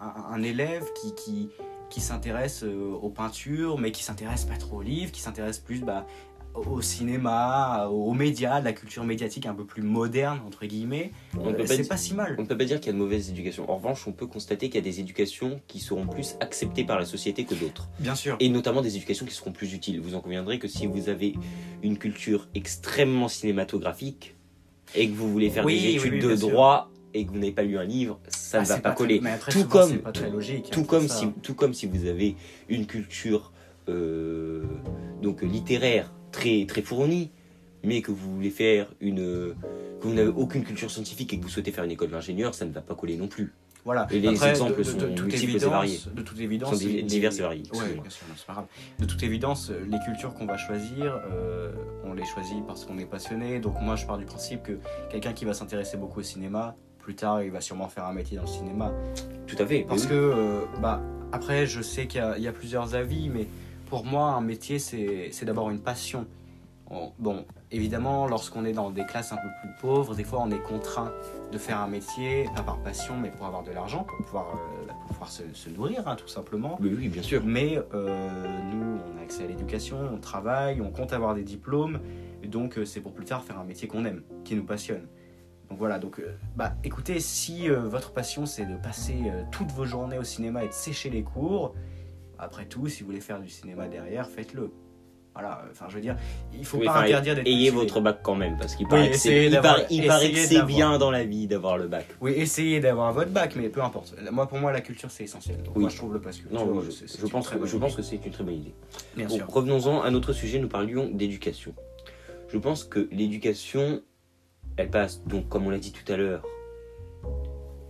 [0.00, 1.48] un, un- un élève qui, qui,
[1.90, 5.82] qui s'intéresse euh, aux peintures, mais qui s'intéresse pas trop aux livres, qui s'intéresse plus
[5.82, 6.06] bah,
[6.54, 11.66] au cinéma, aux médias, la culture médiatique un peu plus moderne, entre guillemets, On euh,
[11.66, 12.36] c'est pas si mal.
[12.38, 13.68] On ne peut pas dire qu'il y a de mauvaise éducation.
[13.70, 16.98] En revanche, on peut constater qu'il y a des éducations qui seront plus acceptées par
[16.98, 17.88] la société que d'autres.
[17.98, 18.36] Bien sûr.
[18.40, 20.00] Et notamment des éducations qui seront plus utiles.
[20.00, 21.34] Vous en conviendrez que si vous avez
[21.82, 24.36] une culture extrêmement cinématographique
[24.94, 26.48] et que vous voulez faire Oui, des études oui, de sûr.
[26.50, 29.20] droit et que vous n'avez pas lu un livre, ça Ah, ne va pas, coller.
[29.20, 30.70] mais après, Tout souvent, comme- pas très logique.
[30.70, 31.16] Tout hein, comme, ça.
[31.16, 32.36] si, tout comme si vous avez
[32.68, 33.52] une culture
[33.88, 34.62] euh,
[35.20, 36.82] donc littéraire très, très
[37.82, 39.54] mais que vous voulez faire une.
[40.00, 42.64] que vous n'avez aucune culture scientifique et que vous souhaitez faire une école d'ingénieur, ça
[42.64, 43.52] ne va pas coller non plus.
[43.84, 44.06] Voilà.
[44.10, 46.00] Et les Après, exemples de, sont de, de toute multiples et variés.
[46.14, 48.66] De toute évidence, Sont divers et variés, Ouais, bien sûr, non, c'est pas grave.
[48.98, 51.70] De toute évidence, les cultures qu'on va choisir, euh,
[52.04, 53.60] on les choisit parce qu'on est passionné.
[53.60, 54.78] Donc moi, je pars du principe que
[55.10, 58.38] quelqu'un qui va s'intéresser beaucoup au cinéma, plus tard, il va sûrement faire un métier
[58.38, 58.90] dans le cinéma.
[59.46, 59.84] Tout à fait.
[59.86, 60.08] Parce oui.
[60.08, 63.46] que, euh, bah, après, je sais qu'il y, y a plusieurs avis, mais
[63.94, 66.26] pour moi, un métier, c'est d'abord une passion.
[66.90, 70.50] On- Bon, évidemment, lorsqu'on est dans des classes un peu plus pauvres, des fois, on
[70.50, 71.12] est contraint
[71.52, 74.86] de faire un métier, pas par passion, mais pour avoir de l'argent, pour pouvoir, euh,
[74.88, 76.76] pour pouvoir se, se nourrir, hein, tout simplement.
[76.80, 77.42] Oui, oui, bien sûr.
[77.44, 82.00] Mais euh, nous, on a accès à l'éducation, on travaille, on compte avoir des diplômes,
[82.42, 85.06] et donc euh, c'est pour plus tard faire un métier qu'on aime, qui nous passionne.
[85.70, 86.20] Donc voilà, donc
[86.56, 89.16] bah écoutez, si votre passion c'est de passer
[89.52, 91.74] toutes vos journées au cinéma et de sécher les cours,
[92.38, 94.70] après tout, si vous voulez faire du cinéma derrière, faites-le.
[95.34, 96.16] Voilà, euh, enfin je veux dire,
[96.56, 99.10] il faut Oui, pas interdire d'être Ayez votre bac quand même, parce qu'il Oui, paraît
[99.10, 100.68] que c'est il paraît- il paraît que essayez c'est d'avoir.
[100.76, 102.06] bien dans la vie d'avoir le bac.
[102.20, 104.14] Oui, essayez d'avoir votre bac, mais peu importe.
[104.30, 105.60] Moi, pour moi, la culture c'est essentiel.
[105.64, 105.82] Donc Oui.
[105.82, 106.48] moi, je trouve le culture.
[106.52, 108.74] Non, euh, je, pense, que, je pense que c'est une très bonne idée.
[109.16, 109.46] Bien Bon, sûr.
[109.48, 111.74] revenons-en à notre sujet, nous parlions d'éducation.
[112.48, 114.02] Je pense que l'éducation,
[114.76, 116.44] elle passe, donc comme on l'a dit tout à l'heure,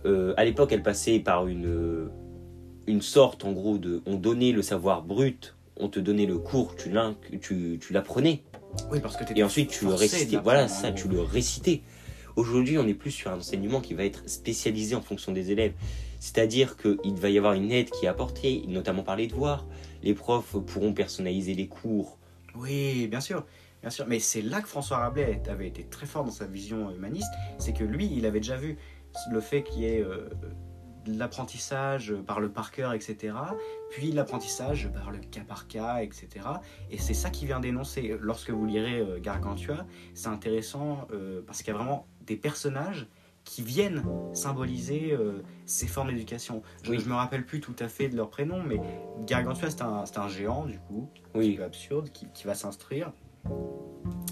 [0.05, 2.09] euh, à l'époque elle passait par une,
[2.87, 4.01] une sorte en gros de...
[4.05, 6.91] On donnait le savoir brut, on te donnait le cours, tu
[7.41, 8.41] tu, tu l'apprenais,
[8.91, 10.37] Oui, parce que et ensuite tu le récitais.
[10.37, 11.81] Voilà, en ça, tu le récitais.
[12.35, 15.73] Aujourd'hui, on est plus sur un enseignement qui va être spécialisé en fonction des élèves.
[16.19, 19.65] C'est-à-dire qu'il va y avoir une aide qui est apportée, notamment par les devoirs.
[20.03, 22.17] Les profs pourront personnaliser les cours.
[22.55, 23.45] Oui, bien sûr.
[23.81, 26.89] Bien sûr, mais c'est là que François Rabelais avait été très fort dans sa vision
[26.89, 28.77] humaniste, c'est que lui, il avait déjà vu
[29.31, 30.27] le fait qu'il y ait euh,
[31.07, 33.35] l'apprentissage par le par cœur, etc.,
[33.91, 36.27] puis l'apprentissage par le cas par cas, etc.
[36.91, 38.17] Et c'est ça qu'il vient d'énoncer.
[38.21, 43.07] Lorsque vous lirez euh, Gargantua, c'est intéressant euh, parce qu'il y a vraiment des personnages
[43.43, 46.63] qui viennent symboliser euh, ces formes d'éducation.
[46.81, 46.97] Je Oui.
[46.97, 48.79] ne me rappelle plus tout à fait de leur prénom, mais
[49.27, 53.11] Gargantua, c'est un, un géant, du coup, un Oui, peu absurde qui, qui va s'instruire.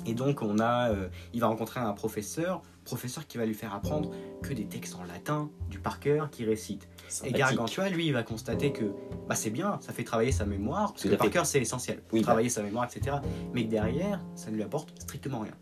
[0.06, 3.74] Et donc on a, euh, il va rencontrer un professeur, professeur qui va lui faire
[3.74, 6.88] apprendre que des textes en latin, du par cœur, qui récite.
[7.24, 7.32] Et.
[7.32, 8.86] Gargantua, lui, il va constater que
[9.28, 11.34] bah, c'est bien, ça fait travailler sa mémoire, parce Tout que par fait.
[11.34, 12.26] cœur c'est essentiel, Oui, bah.
[12.28, 13.18] travailler sa mémoire, etc.
[13.54, 15.54] Mais que derrière, ça ne lui apporte strictement rien.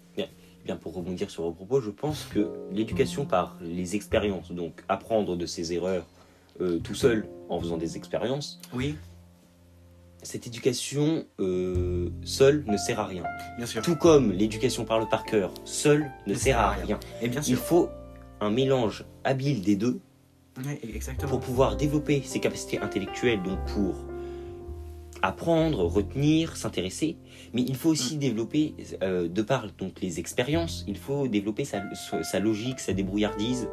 [0.63, 5.35] Bien pour rebondir sur vos propos, je pense que l'éducation par les expériences, donc apprendre
[5.35, 6.05] de ses erreurs
[6.59, 8.95] euh, tout seul en faisant des expériences, Oui,
[10.23, 13.23] cette éducation euh, seule ne sert à rien.
[13.57, 13.81] bien sûr.
[13.81, 16.99] Tout comme l'éducation par le par cœur seule ne sert à rien.
[17.21, 17.57] Et bien Il sûr.
[17.59, 17.89] faut
[18.39, 19.99] un mélange habile des deux
[20.65, 21.29] Ouais, exactement.
[21.29, 23.95] pour pouvoir développer ses capacités intellectuelles, donc pour
[25.21, 27.15] apprendre, retenir, s'intéresser,
[27.53, 31.83] mais il faut aussi développer, euh, de par donc les expériences, il faut développer sa,
[32.23, 33.69] sa logique, sa débrouillardise.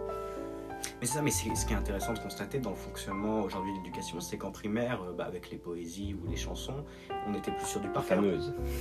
[1.01, 3.77] Mais ça, mais c'est ce qui est intéressant de constater dans le fonctionnement aujourd'hui de
[3.79, 6.85] l'éducation, c'est qu'en primaire, euh, bah, avec les poésies ou les chansons,
[7.29, 8.21] on était plus sur du par cœur.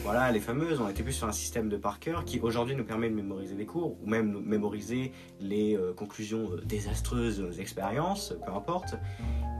[0.04, 2.86] Voilà, les fameuses, on était plus sur un système de par cœur qui aujourd'hui nous
[2.86, 7.52] permet de mémoriser des cours ou même mémoriser les euh, conclusions euh, désastreuses de nos
[7.52, 8.96] expériences, peu importe.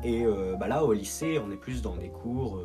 [0.04, 2.64] Et euh, bah là, au lycée, on est plus dans des cours,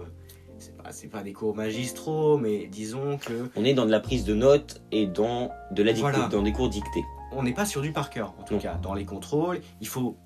[0.59, 0.75] c'est
[1.11, 4.35] pas, pas des cours magistraux, mais disons que On est dans de la prise de
[4.35, 6.29] notes et dans, de la dictée, Voilà.
[6.29, 7.05] dans des cours dictés.
[7.37, 8.61] On n'est pas sur du par cœur, en tout Non.
[8.61, 8.75] cas.
[8.83, 10.17] Dans les contrôles, il faut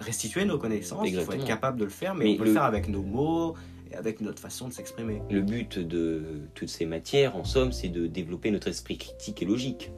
[0.00, 2.48] restituer nos connaissances, il faut être capable de le faire, mais, Mais on peut le-
[2.50, 3.54] le faire avec nos mots
[3.90, 5.22] et avec notre façon de s'exprimer.
[5.30, 9.46] Le but de toutes ces matières, en somme, c'est de développer notre esprit critique et
[9.46, 9.90] logique.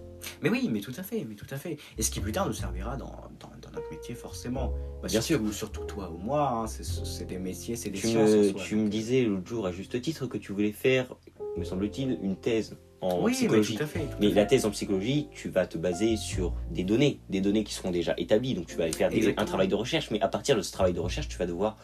[0.42, 1.78] Mais oui, mais tout à fait, mais tout à fait.
[1.96, 3.07] Et ce qui plus tard nous servira dans,
[3.38, 4.72] dans, dans notre métier forcément.
[5.00, 8.31] Bah, Bien surtout, Surtout toi ou moi, hein, c'est des métiers, c'est des Tu sciences.
[8.31, 11.14] me, tu me disais l'autre jour à juste titre que tu voulais faire,
[11.57, 14.00] me semble-t-il, une thèse en oui, mais tout à fait.
[14.00, 17.62] tout Mais la thèse en psychologie, tu vas te baser sur des données, des données
[17.64, 18.54] qui seront déjà établies.
[18.54, 20.72] Donc tu vas aller faire des- un travail de recherche, mais à partir de ce
[20.72, 21.76] travail de recherche, tu vas devoir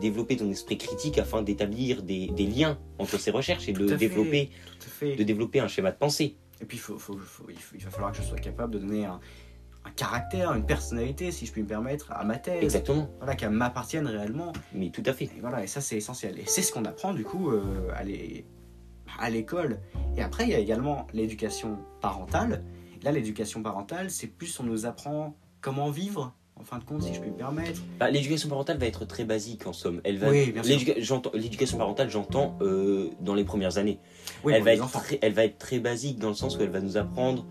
[0.00, 4.50] développer ton esprit critique afin d'établir des, des liens entre ces recherches et de développer,
[5.02, 6.36] de développer un schéma de pensée.
[6.62, 9.20] Et puis, faut, faut- faut- il, va falloir que je sois capable de donner un,
[9.84, 12.62] un caractère, une personnalité, si je puis me permettre, à ma thèse.
[12.62, 14.52] Exactement, Voilà, qu'elle m'appartienne réellement.
[14.72, 15.24] mais tout à fait.
[15.24, 16.38] Et voilà, et ça, c'est essentiel.
[16.38, 17.60] Et c'est ce qu'on apprend, du coup, euh,
[17.94, 18.44] à l'é-
[19.18, 19.80] à l'école.
[20.16, 22.64] Et après, il y a également l'éducation parentale.
[23.02, 27.14] Là, l'éducation parentale, c'est plus on nous apprend comment vivre, en fin de compte, si
[27.14, 27.80] je puis me permettre.
[27.98, 30.00] Bah, l'éducation parentale va être très basique en somme.
[30.04, 33.98] Elle va, Oui, L'éducation parentale, j'entends euh, dans les premières années.
[34.44, 36.70] Oui, elle, va être très, elle va être très basique dans le sens où elle
[36.70, 37.46] va nous apprendre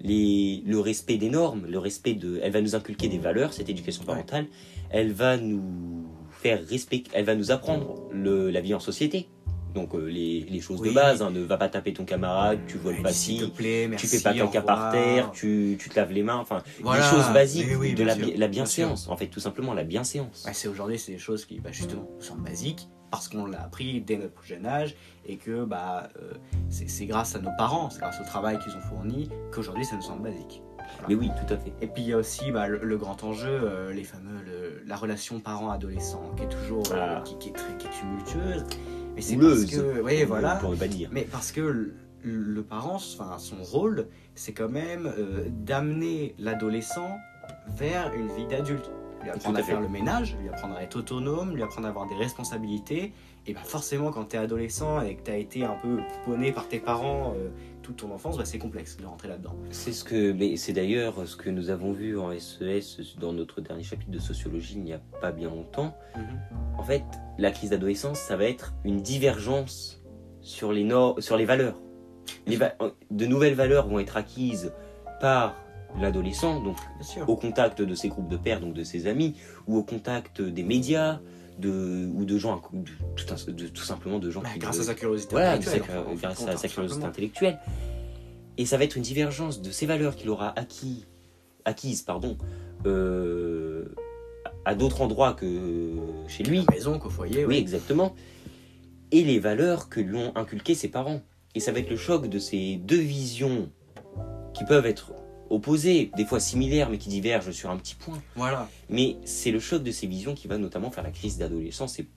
[0.00, 3.68] les, le respect des normes, le respect de, elle va nous inculquer des valeurs, cette
[3.68, 4.46] éducation parentale.
[4.90, 9.28] Elle va nous faire respecter, elle va nous apprendre le, la vie en société.
[9.74, 12.76] Donc euh, les, les choses de base, hein, ne va pas taper ton camarade, tu
[12.78, 15.88] voles Ouais, pas S'il te ci, plaît, tu fais pas caca par terre, tu, tu
[15.88, 19.08] te laves les mains, enfin Voilà, des choses basiques oui, de bien la, bien bienséance,
[19.08, 20.44] en fait tout simplement la bienséance.
[20.46, 24.00] Ouais, c'est aujourd'hui, c'est des choses qui, bah, justement, sont basiques parce qu'on l'a appris
[24.00, 24.94] dès notre plus jeune âge
[25.26, 26.32] et que bah, euh,
[26.68, 30.02] c'est grâce à nos parents, c'est grâce au travail qu'ils ont fourni qu'aujourd'hui ça nous
[30.02, 30.62] semble basique.
[31.08, 31.72] Mais oui, tout à fait.
[31.80, 34.82] Et puis il y a aussi bah, le, le grand enjeu, euh, les fameux, le-
[34.86, 37.22] la relation parent-adolescent qui est toujours Ah.
[37.24, 38.64] qui, qui est très qui est tumultueuse.
[39.14, 40.60] Mais c'est parce que, oui, voilà.
[40.78, 41.08] Pas dire.
[41.12, 47.18] Mais parce que le, le parent, enfin, son rôle, c'est quand même euh, d'amener l'adolescent
[47.68, 48.90] vers une vie d'adulte.
[49.22, 51.90] Lui apprendre à, à faire le ménage, lui apprendre à être autonome, lui apprendre à
[51.90, 53.12] avoir des responsabilités.
[53.46, 56.52] Et bah forcément, quand tu es adolescent et que tu as été un peu pouponné
[56.52, 57.48] par tes parents euh,
[57.90, 59.54] toute ton enfance, bah, c'est complexe de rentrer là-dedans.
[59.70, 63.60] C'est ce que, mais c'est d'ailleurs ce que nous avons vu en SES dans notre
[63.60, 65.94] dernier chapitre de sociologie il n'y a pas bien longtemps.
[66.78, 67.02] En fait,
[67.38, 70.00] la crise d'adolescence, ça va être une divergence
[70.40, 71.80] sur les nor- sur les valeurs.
[72.46, 72.74] Les va-
[73.10, 74.72] de nouvelles valeurs vont être acquises
[75.20, 75.56] par
[76.00, 76.76] l'adolescent, donc
[77.26, 79.34] au contact de ses groupes de pairs, donc de ses amis,
[79.66, 81.18] ou au contact des médias,
[81.58, 84.80] de, ou de gens, de tout, un- de- tout simplement de gens Bah, qui grâce
[84.80, 87.58] à sa curiosité voilà, intellectuelle, sa- enfin, grâce à sa curiosité intellectuelle.
[88.58, 91.06] Et ça va être une divergence de ces valeurs qu'il aura acquis,
[91.64, 92.36] acquises pardon,
[92.86, 93.84] euh,
[94.64, 95.94] à d'autres endroits que
[96.28, 96.64] chez lui.
[96.68, 97.56] La maison, qu'au foyer, Oui, oui.
[97.58, 98.14] exactement.
[99.12, 101.20] Et les valeurs que lui ont inculquées ses parents.
[101.54, 103.70] Et ça va être le choc de ces deux visions
[104.54, 105.12] qui peuvent être
[105.50, 108.18] opposées, des fois similaires, mais qui divergent sur un petit point.
[108.36, 108.68] Voilà.
[108.88, 112.08] Mais c'est le choc de ces visions qui va notamment faire la crise d'adolescence et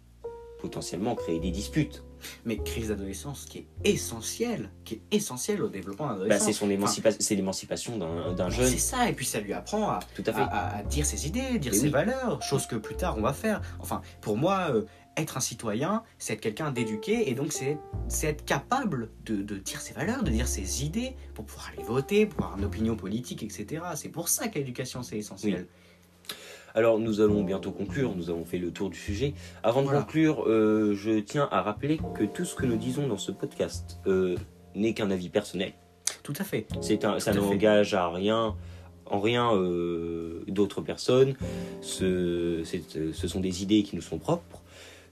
[0.62, 2.04] potentiellement créer des disputes.
[2.46, 6.46] Mais crise d'adolescence qui est essentielle, qui est essentielle au développement d'un Bah, adolescent.
[6.46, 8.70] c'est son émancipa- c'est l'émancipation d'un jeune.
[8.70, 10.40] C'est ça, et puis ça lui apprend à, Tout à fait.
[10.40, 11.90] à, à- à dire ses idées, dire Mais ses oui.
[11.90, 13.62] valeurs, chose que plus tard on va faire.
[13.82, 14.84] Enfin, pour moi, euh,
[15.18, 19.80] être un citoyen, c'est être quelqu'un d'éduqué, et donc c'est être capable de, de dire
[19.82, 23.44] ses valeurs, de dire ses idées, pour pouvoir aller voter, pour avoir une opinion politique,
[23.44, 23.84] etc.
[23.96, 25.68] C'est pour ça que l'éducation c'est essentiel.
[26.76, 29.34] Alors nous allons bientôt conclure, nous avons fait le tour du sujet.
[29.62, 33.18] Avant de conclure, euh, je tiens à rappeler que tout ce que nous disons dans
[33.18, 34.36] ce podcast euh,
[34.74, 35.74] n'est qu'un avis personnel.
[36.24, 36.66] Tout à fait.
[37.04, 38.56] Un, ça n'engage à rien,
[39.06, 41.36] en rien euh, d'autres personnes.
[41.82, 42.64] Ce
[43.28, 44.53] sont des idées qui nous sont propres.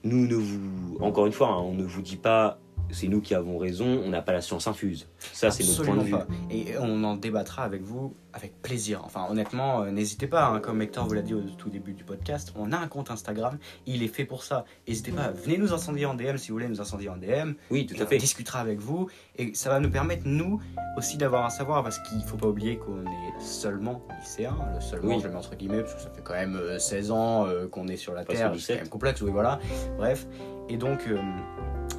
[0.04, 2.58] Nous ne vous, encore une fois, hein, on ne vous dit pas
[2.92, 5.08] c'est nous qui avons raison, on n'a pas la science infuse.
[5.18, 6.12] Ça, c'est notre point de vue.
[6.12, 6.26] Pas.
[6.50, 9.02] Et on en débattra avec vous avec plaisir.
[9.04, 12.02] Enfin, honnêtement, euh, n'hésitez pas, hein, comme Hector vous l'a dit au tout début du
[12.04, 14.64] podcast, on a un compte Instagram, il est fait pour ça.
[14.88, 17.52] N'hésitez pas, venez nous incendier en DM si vous voulez nous incendier en DM.
[17.70, 18.16] Oui, tout Et à on fait.
[18.16, 20.60] discutera avec vous et ça va nous permettre, nous,
[20.96, 24.56] aussi d'avoir un savoir parce qu'il faut pas oublier qu'on est seulement lycéen.
[24.74, 25.20] Le seulement, Oui.
[25.20, 27.68] je le mets entre guillemets, parce que ça fait quand même euh, 16 ans euh,
[27.68, 28.76] qu'on est sur la Terre, c'est 17.
[28.76, 29.58] quand même complexe, oui, voilà.
[29.98, 30.26] Bref,
[30.70, 31.18] et donc, euh,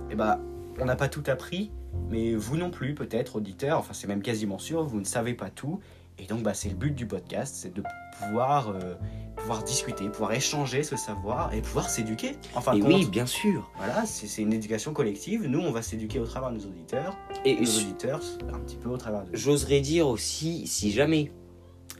[0.09, 0.39] eh ben,
[0.79, 1.71] on n'a pas tout appris,
[2.09, 5.49] mais vous non plus, peut-être, auditeurs, enfin, c'est même quasiment sûr, vous ne savez pas
[5.49, 5.79] tout.
[6.19, 7.81] Et donc, bah, c'est le but du podcast, c'est de
[8.19, 8.93] pouvoir, euh,
[9.35, 12.35] pouvoir discuter, pouvoir échanger ce savoir et pouvoir s'éduquer.
[12.53, 13.71] Enfin, Et oui, bien sûr.
[13.77, 15.47] voilà, c'est une éducation collective.
[15.47, 17.17] Nous, on va s'éduquer au travers de nos auditeurs.
[17.45, 18.21] Et Et nos auditeurs,
[18.53, 19.35] un petit peu au travers de.
[19.35, 21.31] J'oserais dire aussi, si jamais,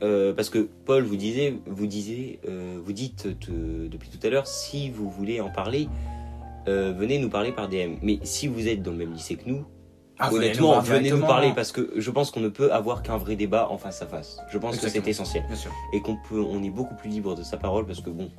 [0.04, 4.30] euh, parce que Paul vous disait, vous disiez, euh, vous dites te- depuis tout à
[4.30, 5.90] l'heure, si vous voulez en parler,
[6.68, 7.96] euh, venez nous parler par DM.
[8.02, 9.66] Mais si vous êtes dans le même lycée que nous,
[10.20, 13.02] Ah, venez nous honnêtement, venez nous parler parce que je pense qu'on ne peut avoir
[13.04, 14.38] qu'un vrai débat en face à face.
[14.52, 15.72] Je pense que c'est essentiel Bien sûr.
[15.94, 18.30] et qu'on peut, on est beaucoup plus libre de sa parole parce que bon,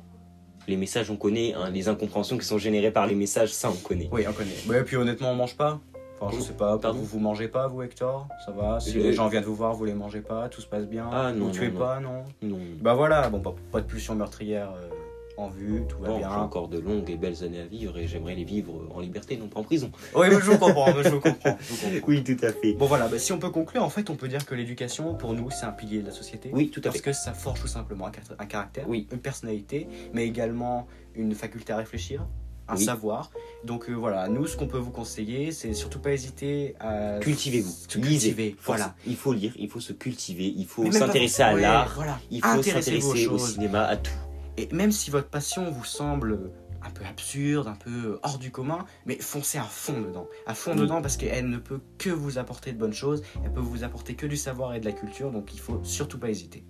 [0.67, 3.75] les messages on connaît, hein, les incompréhensions qui sont générées par les messages, ça on
[3.87, 4.09] connaît.
[4.11, 4.55] Oui, on connaît.
[4.67, 5.79] Ouais, puis honnêtement, on mange pas.
[6.19, 8.29] Enfin, je sais pas, pardon vous, vous mangez pas, vous, Hector?
[8.45, 8.79] Ça va?
[8.79, 11.09] Si Je- les gens viennent vous voir, vous les mangez pas, tout se passe bien
[11.11, 11.79] Ah, non, Vous tuez non, non.
[11.79, 12.23] pas, non?
[12.41, 14.87] Non, Bah voilà, bon, pas, pas de pulsion meurtrière euh,
[15.37, 16.29] en vue, tout va j'ai bien.
[16.31, 19.47] encore de longues et belles années à vivre et j'aimerais les vivre en liberté, non
[19.47, 19.91] pas en prison.
[20.15, 21.57] Oui, je vous comprends, je vous comprends.
[21.59, 22.07] je vous comprends.
[22.07, 22.73] Oui, tout à fait.
[22.73, 25.33] Bon voilà, bah, si on peut conclure, en fait, on peut dire que l'éducation, pour
[25.33, 26.49] nous, c'est un pilier de la société.
[26.53, 27.01] Oui, tout à Parce fait.
[27.03, 29.07] que ça forge tout simplement un, car- un caractère, Oui.
[29.11, 32.25] une personnalité, mais également une faculté à réfléchir,
[32.67, 32.83] un Oui.
[32.85, 33.29] savoir.
[33.65, 37.73] Donc euh, voilà, nous, ce qu'on peut vous conseiller, c'est surtout pas hésiter à Cultivez-vous,
[37.89, 38.55] se lisez.
[38.63, 38.95] Voilà.
[39.05, 42.19] Il faut lire, il faut se cultiver, il faut s'intéresser à l'art, Voilà.
[42.31, 44.11] il faut s'intéresser au cinéma, à tout.
[44.57, 48.85] Et même si votre passion vous semble un peu absurde, un peu hors du commun,
[49.05, 50.27] mais foncez à fond dedans.
[50.45, 53.59] À fond dedans parce qu'elle ne peut que vous apporter de bonnes choses, elle peut
[53.59, 56.63] vous apporter que du savoir et de la culture, donc il faut surtout pas hésiter.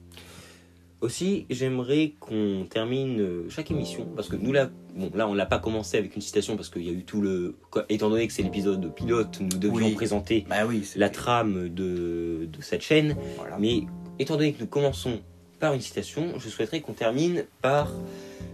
[1.01, 5.45] Aussi, j'aimerais qu'on termine euh, chaque émission, parce que nous là, bon là on l'a
[5.45, 7.57] pas commencé avec une citation parce qu'il y a eu tout le,
[7.89, 9.93] étant donné que c'est l'épisode pilote, nous devions Oui.
[9.93, 13.57] présenter Bah oui, la trame de, de cette chaîne, Voilà.
[13.59, 13.83] mais
[14.17, 15.19] étant donné que nous commençons
[15.59, 17.91] par une citation, je souhaiterais qu'on termine par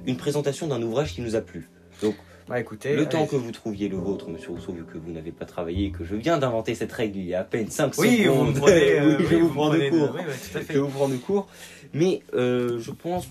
[0.06, 1.70] une présentation d'un ouvrage qui nous a plu.
[2.52, 5.32] Bah écoutez, le temps que vous trouviez le vôtre, Monsieur Rousseau, vu que vous n'avez
[5.32, 7.94] pas travaillé, et que je viens d'inventer cette règle il y a à peine 5
[7.98, 9.78] Oui, secondes, prenez, euh, Oui, je oui, vous prends de.
[9.78, 9.90] Oui.
[10.54, 11.48] Je vais vous cours.
[11.94, 13.28] Mais euh, je pense,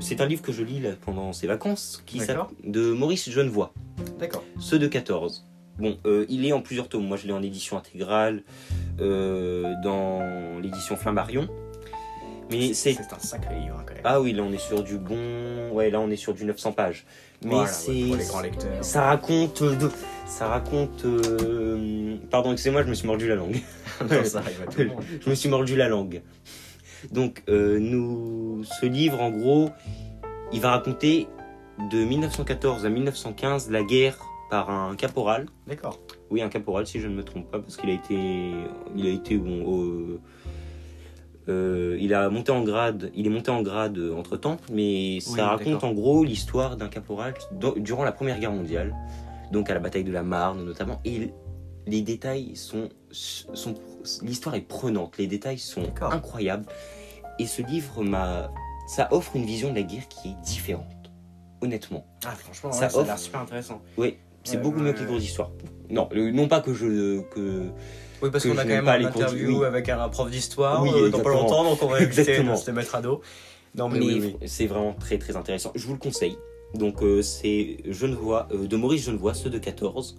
[0.00, 2.20] c'est un livre que je lis là, pendant ces vacances, qui
[2.64, 3.74] de Maurice Genevoix,
[4.18, 4.44] D'accord.
[4.58, 5.46] ceux de 14.
[5.78, 7.06] Bon, euh, il est en plusieurs tomes.
[7.06, 8.42] Moi, je l'ai en édition intégrale,
[8.98, 11.48] dans l'édition Flammarion.
[12.50, 14.02] Mais c'est C'est un sacré livre hein, quand même.
[14.04, 16.72] ah oui, là on est sur du bon, ouais, là on est sur du 900
[16.72, 17.04] pages.
[17.44, 18.84] Mais Voilà, ouais, c'est pour les grands lecteurs.
[18.84, 19.90] ça raconte de...
[20.26, 23.56] ça raconte euh, pardon excusez-moi je me suis mordu la langue
[24.10, 25.02] Non, ça arrive à tout le monde.
[25.24, 26.22] je me suis mordu la langue
[27.12, 29.70] donc euh, nous ce livre en gros
[30.52, 31.28] il va raconter
[31.90, 34.18] de 1914 à 1915 la guerre
[34.50, 35.98] par un caporal D'accord.
[36.30, 38.50] oui un caporal si je ne me trompe pas parce qu'il a été
[38.96, 40.18] il a été bon au-
[41.50, 45.32] euh, il a monté en grade, il est monté en grade entre temps, mais ça
[45.32, 48.94] Oui, raconte en gros l'histoire d'un caporal do- durant la Première Guerre mondiale,
[49.52, 51.30] donc à la bataille de la Marne notamment, et
[51.86, 53.74] les détails sont, sont
[54.22, 56.66] l'histoire est prenante, les détails sont incroyables,
[57.38, 58.50] et ce livre m'a,
[58.86, 61.10] ça offre une vision de la guerre qui est différente,
[61.62, 62.06] honnêtement.
[62.24, 63.80] Ah franchement, Ça ouais, ça a l'air super intéressant.
[64.44, 65.50] C'est Ouais, beaucoup mieux que les cours d'histoire.
[65.90, 67.68] Non, non pas que je que
[68.22, 69.66] Oui, parce qu'on a quand même pas un les cours interview oui.
[69.66, 72.70] avec un prof d'histoire Oui, euh, dans pas longtemps, donc on va éviter de se
[72.70, 73.20] mettre à dos.
[73.74, 75.72] Non, mais, c'est vraiment très très intéressant.
[75.74, 76.36] Je vous le conseille.
[76.74, 80.16] Donc euh, c'est Genevois, euh, de Maurice Genevois, ceux de 14.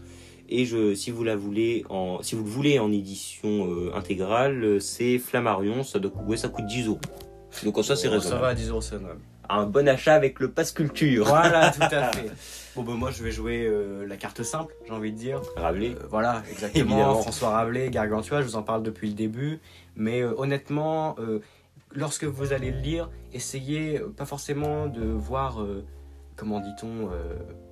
[0.50, 4.62] Et je, si vous la voulez en, si vous le voulez en édition euh, intégrale,
[4.64, 7.00] euh, c'est Flammarion, ça doit, ouais, ça coûte 10 euros.
[7.64, 8.42] Donc en ça c'est Ça raisonnable.
[8.42, 9.22] va à 10 euros, c'est raisonnable.
[9.52, 11.26] Un bon achat avec le pass culture.
[11.26, 12.32] Voilà, tout à fait.
[12.76, 15.42] Bon, ben moi, je vais jouer euh, la carte simple, j'ai envie de dire.
[15.58, 15.92] Rabelais.
[15.96, 16.86] Euh, voilà, exactement.
[16.96, 17.16] Évidemment.
[17.22, 19.60] François Rabelais, Gargantua, je vous en parle depuis le début.
[19.98, 21.18] Mais euh, honnêtement,
[21.94, 25.60] lorsque vous allez le lire, essayez pas forcément de voir,
[26.38, 27.10] comment dit-on,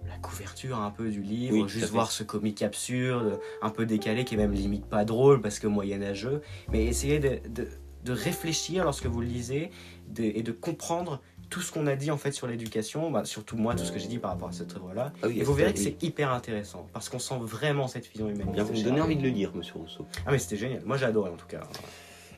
[0.08, 4.26] la couverture un peu du livre, Oui, juste voir ce comique absurde, un peu décalé,
[4.26, 6.42] qui est même limite pas drôle parce que moyenâgeux.
[6.74, 7.68] Mais essayez de, de-
[8.04, 9.72] de réfléchir lorsque vous le lisez
[10.10, 13.58] de- et de comprendre tout ce qu'on a dit en fait sur l'éducation, bah, surtout
[13.58, 15.12] moi, tout ce que j'ai dit par rapport à cette œuvre-là.
[15.24, 15.84] Ah oui, Et vous verrez que oui.
[16.00, 18.52] c'est hyper intéressant parce qu'on sent vraiment cette vision humaine.
[18.52, 20.06] Bien, vous me donnez envie de le lire, Monsieur Rousseau.
[20.26, 21.62] Ah mais c'était génial, moi j'ai adoré en tout cas.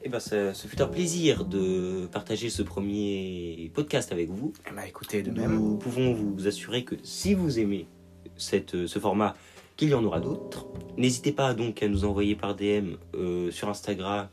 [0.04, 4.54] Eh ben, ça- ce fut un plaisir de partager ce premier podcast avec vous.
[4.70, 5.54] Eh bah écoutez, de même.
[5.56, 7.88] Nous pouvons vous assurer que si vous aimez
[8.38, 9.36] cette, ce format,
[9.78, 10.68] qu'il y en aura d'autres.
[10.98, 14.28] N'hésitez pas donc à nous envoyer par DM euh, sur Instagram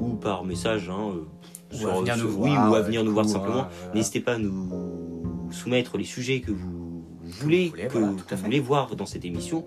[0.00, 0.88] ou par message.
[0.90, 1.24] hein, euh,
[1.70, 3.54] sur- à venir sur- nous oui, voir, ou à venir nous voir simplement.
[3.54, 3.94] voilà.
[3.94, 8.94] N'hésitez pas à nous soumettre les sujets que vous voulez, voulez, que, que vous voir
[8.96, 9.64] dans cette émission.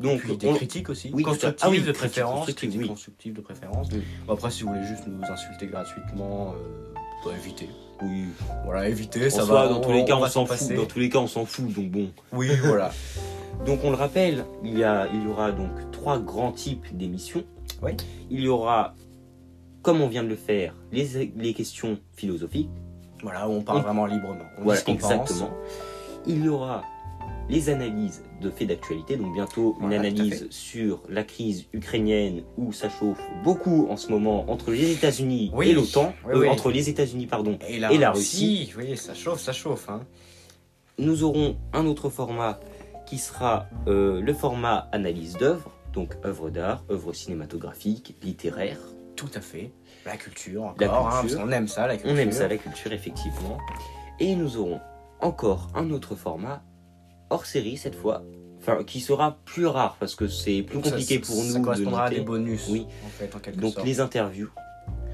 [0.00, 2.88] Donc, Puis des on- critiques aussi, Oui, constructives ah oui, de critiques préférence, constructives, oui.
[2.88, 3.88] constructives de préférence.
[4.28, 6.94] Après, si vous voulez juste nous insulter gratuitement, euh,
[7.24, 7.68] bah, évitez.
[8.02, 8.24] oui,
[8.64, 9.68] Voilà, évitez, ça va.
[9.68, 10.72] dans tous les cas, on, s'en fout.
[10.74, 11.72] Dans tous les cas, on s'en fout.
[11.72, 12.10] Donc bon.
[12.32, 12.90] Oui, voilà.
[13.66, 17.44] Donc on le rappelle, il y, a, il y aura donc trois grands types d'émissions.
[17.82, 17.92] Oui.
[18.28, 18.94] Il y aura,
[19.84, 22.70] comme on vient de le faire, les, les questions philosophiques.
[23.22, 24.44] voilà, où on parle On- vraiment librement.
[24.58, 25.10] On Voilà, dit ce qu'on pense.
[25.12, 25.50] exactement.
[26.26, 26.82] Il y aura
[27.48, 32.72] les analyses de faits d'actualité, donc bientôt une Voilà, analyse sur la crise ukrainienne où
[32.72, 35.68] ça chauffe beaucoup en ce moment entre les États-Unis Oui.
[35.68, 36.48] et l'OTAN, Oui, Euh, oui.
[36.48, 37.58] entre les États-Unis pardon.
[37.68, 39.88] Et la, Et la Russie, voyez, ça chauffe, ça chauffe.
[39.90, 40.00] Hein.
[40.98, 42.60] Nous aurons un autre format
[43.06, 45.70] qui sera euh, le format analyse d'œuvre.
[45.92, 48.80] Donc œuvres d'art, œuvres cinématographiques, littéraires.
[49.16, 49.70] Tout à fait.
[50.06, 50.76] La culture, encore.
[50.80, 52.12] La hein, parce qu'on aime ça, la culture.
[52.12, 53.58] On aime ça, la culture, effectivement.
[54.20, 54.80] Et nous aurons
[55.20, 56.62] encore un autre format,
[57.30, 58.22] hors série cette fois,
[58.58, 61.58] enfin qui sera plus rare parce que c'est plus Donc ça- compliqué ça- pour Ça
[61.58, 61.64] nous.
[61.64, 62.26] correspondra à de des noter.
[62.26, 62.68] bonus.
[62.68, 62.86] Oui.
[63.04, 63.86] En fait, en quelque Donc sorte.
[63.86, 64.50] les interviews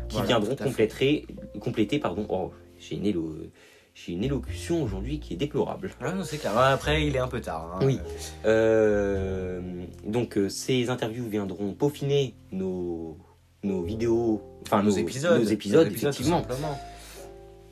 [0.08, 1.26] qui Voilà, viendront à compléter,
[1.60, 2.26] compléter pardon.
[2.28, 3.50] Oh, j'ai une, élo-
[3.94, 5.90] j'ai une élocution aujourd'hui qui est déplorable.
[6.00, 6.58] Ah non, c'est clair.
[6.58, 7.76] Après, il est un peu tard.
[7.80, 7.84] hein.
[7.84, 8.00] Oui.
[8.46, 9.60] Euh,
[10.06, 13.16] donc euh, ces interviews viendront peaufiner nos,
[13.62, 15.40] nos vidéos, enfin nos, épisodes.
[15.42, 16.42] nos épisodes, tout effectivement.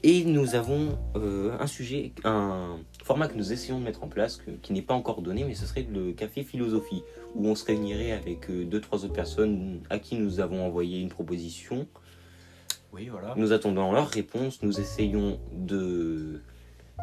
[0.04, 4.36] Et nous avons euh, un sujet, un format que nous essayons de mettre en place,
[4.36, 7.02] que- qui n'est pas encore donné, mais ce serait le café philosophie,
[7.34, 11.00] où on se réunirait avec euh, deux, trois autres personnes à qui nous avons envoyé
[11.00, 11.86] une proposition.
[12.92, 13.34] Oui, voilà.
[13.36, 16.42] Nous attendons leurs réponses, nous essayons de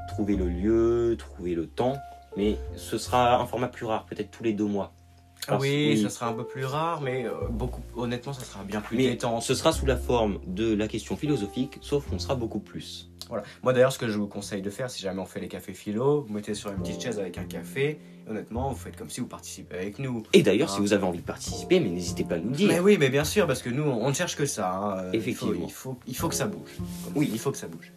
[0.08, 1.98] trouver le lieu, trouver le temps,
[2.38, 4.94] mais ce sera un format plus rare, peut-être tous les deux mois.
[5.48, 8.64] Ah Parce- oui, ça sera un peu plus rare, mais euh, beaucoup, honnêtement, ça sera
[8.64, 9.44] bien plus Mais détente.
[9.44, 13.10] ce sera sous la forme de la question philosophique, sauf qu'on sera beaucoup plus.
[13.30, 13.44] Voilà.
[13.64, 15.74] Moi d'ailleurs, ce que je vous conseille de faire, si jamais on fait les cafés
[15.74, 18.00] philo, vous mettez sur une petite chaise avec un café.
[18.28, 20.24] honnêtement, vous faites comme si vous participez avec nous.
[20.34, 22.68] Et d'ailleurs, si vous avez envie de participer, mais n'hésitez pas à nous dire.
[22.68, 24.72] Mais oui, mais bien sûr, parce que nous, on ne cherche que ça.
[24.74, 25.12] hein.
[25.14, 25.54] Effectivement.
[25.54, 26.70] Il faut, il faut, il faut que ça bouge.
[27.04, 27.30] Comme Oui.
[27.32, 27.92] Il faut que ça bouge.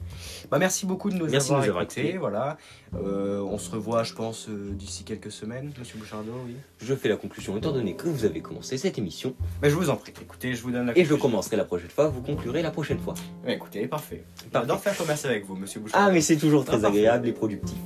[0.51, 2.17] Bah, merci beaucoup de nous Merci de avoir nous avoir écoutés.
[2.19, 2.57] Voilà.
[2.95, 6.33] Euh, on se revoit, je pense, euh, d'ici quelques semaines, Monsieur Bouchardot.
[6.47, 6.55] Oui.
[6.81, 9.35] Je fais la conclusion étant donné que vous avez commencé cette émission.
[9.63, 10.13] Mais je vous en prie.
[10.21, 10.93] Écoutez, je vous donne la.
[10.93, 11.19] Et je conclusion.
[11.31, 13.15] commencerai la prochaine fois, vous conclurez la prochaine fois.
[13.45, 14.25] Ouais, écoutez, parfait.
[14.53, 16.09] J'adore faire commerce avec vous, Monsieur Bouchardot.
[16.09, 16.99] Ah, mais c'est toujours très Ah, parfait.
[16.99, 17.77] agréable et productif.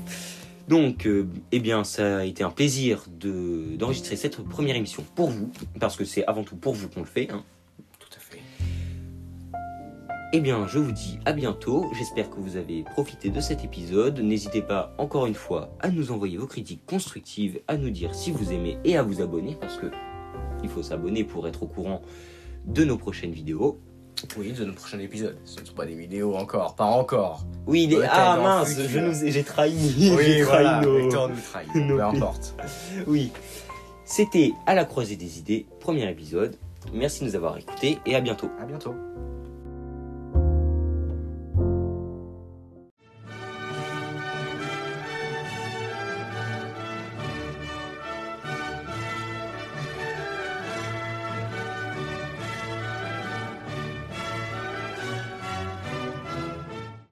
[0.68, 5.28] Donc, euh, eh bien, ça a été un plaisir de- d'enregistrer cette première émission pour
[5.30, 5.50] vous,
[5.80, 7.28] parce que c'est avant tout pour vous qu'on le fait.
[7.32, 7.42] hein.
[10.34, 11.90] Eh bien, je vous dis à bientôt.
[11.92, 14.18] J'espère que vous avez profité de cet épisode.
[14.20, 18.30] N'hésitez pas, encore une fois, à nous envoyer vos critiques constructives, à nous dire si
[18.30, 19.86] vous aimez et à vous abonner, parce que
[20.62, 22.00] il faut s'abonner pour être au courant
[22.66, 23.78] de nos prochaines vidéos.
[24.38, 25.36] Oui, de notre prochain épisode.
[25.44, 27.44] Ce ne sont pas des vidéos encore, pas encore.
[27.66, 27.88] Oui.
[27.88, 29.74] Peut-être Ah mince, nous j'ai trahi.
[30.16, 30.80] Oui, trahi voilà.
[30.80, 31.74] nos- Hector nous trahit.
[31.74, 32.54] nos Peu importe.
[33.06, 33.32] Oui.
[34.04, 36.56] C'était À la croisée des idées, premier épisode.
[36.94, 38.48] Merci de nous avoir écoutés et à bientôt.
[38.60, 38.94] À bientôt.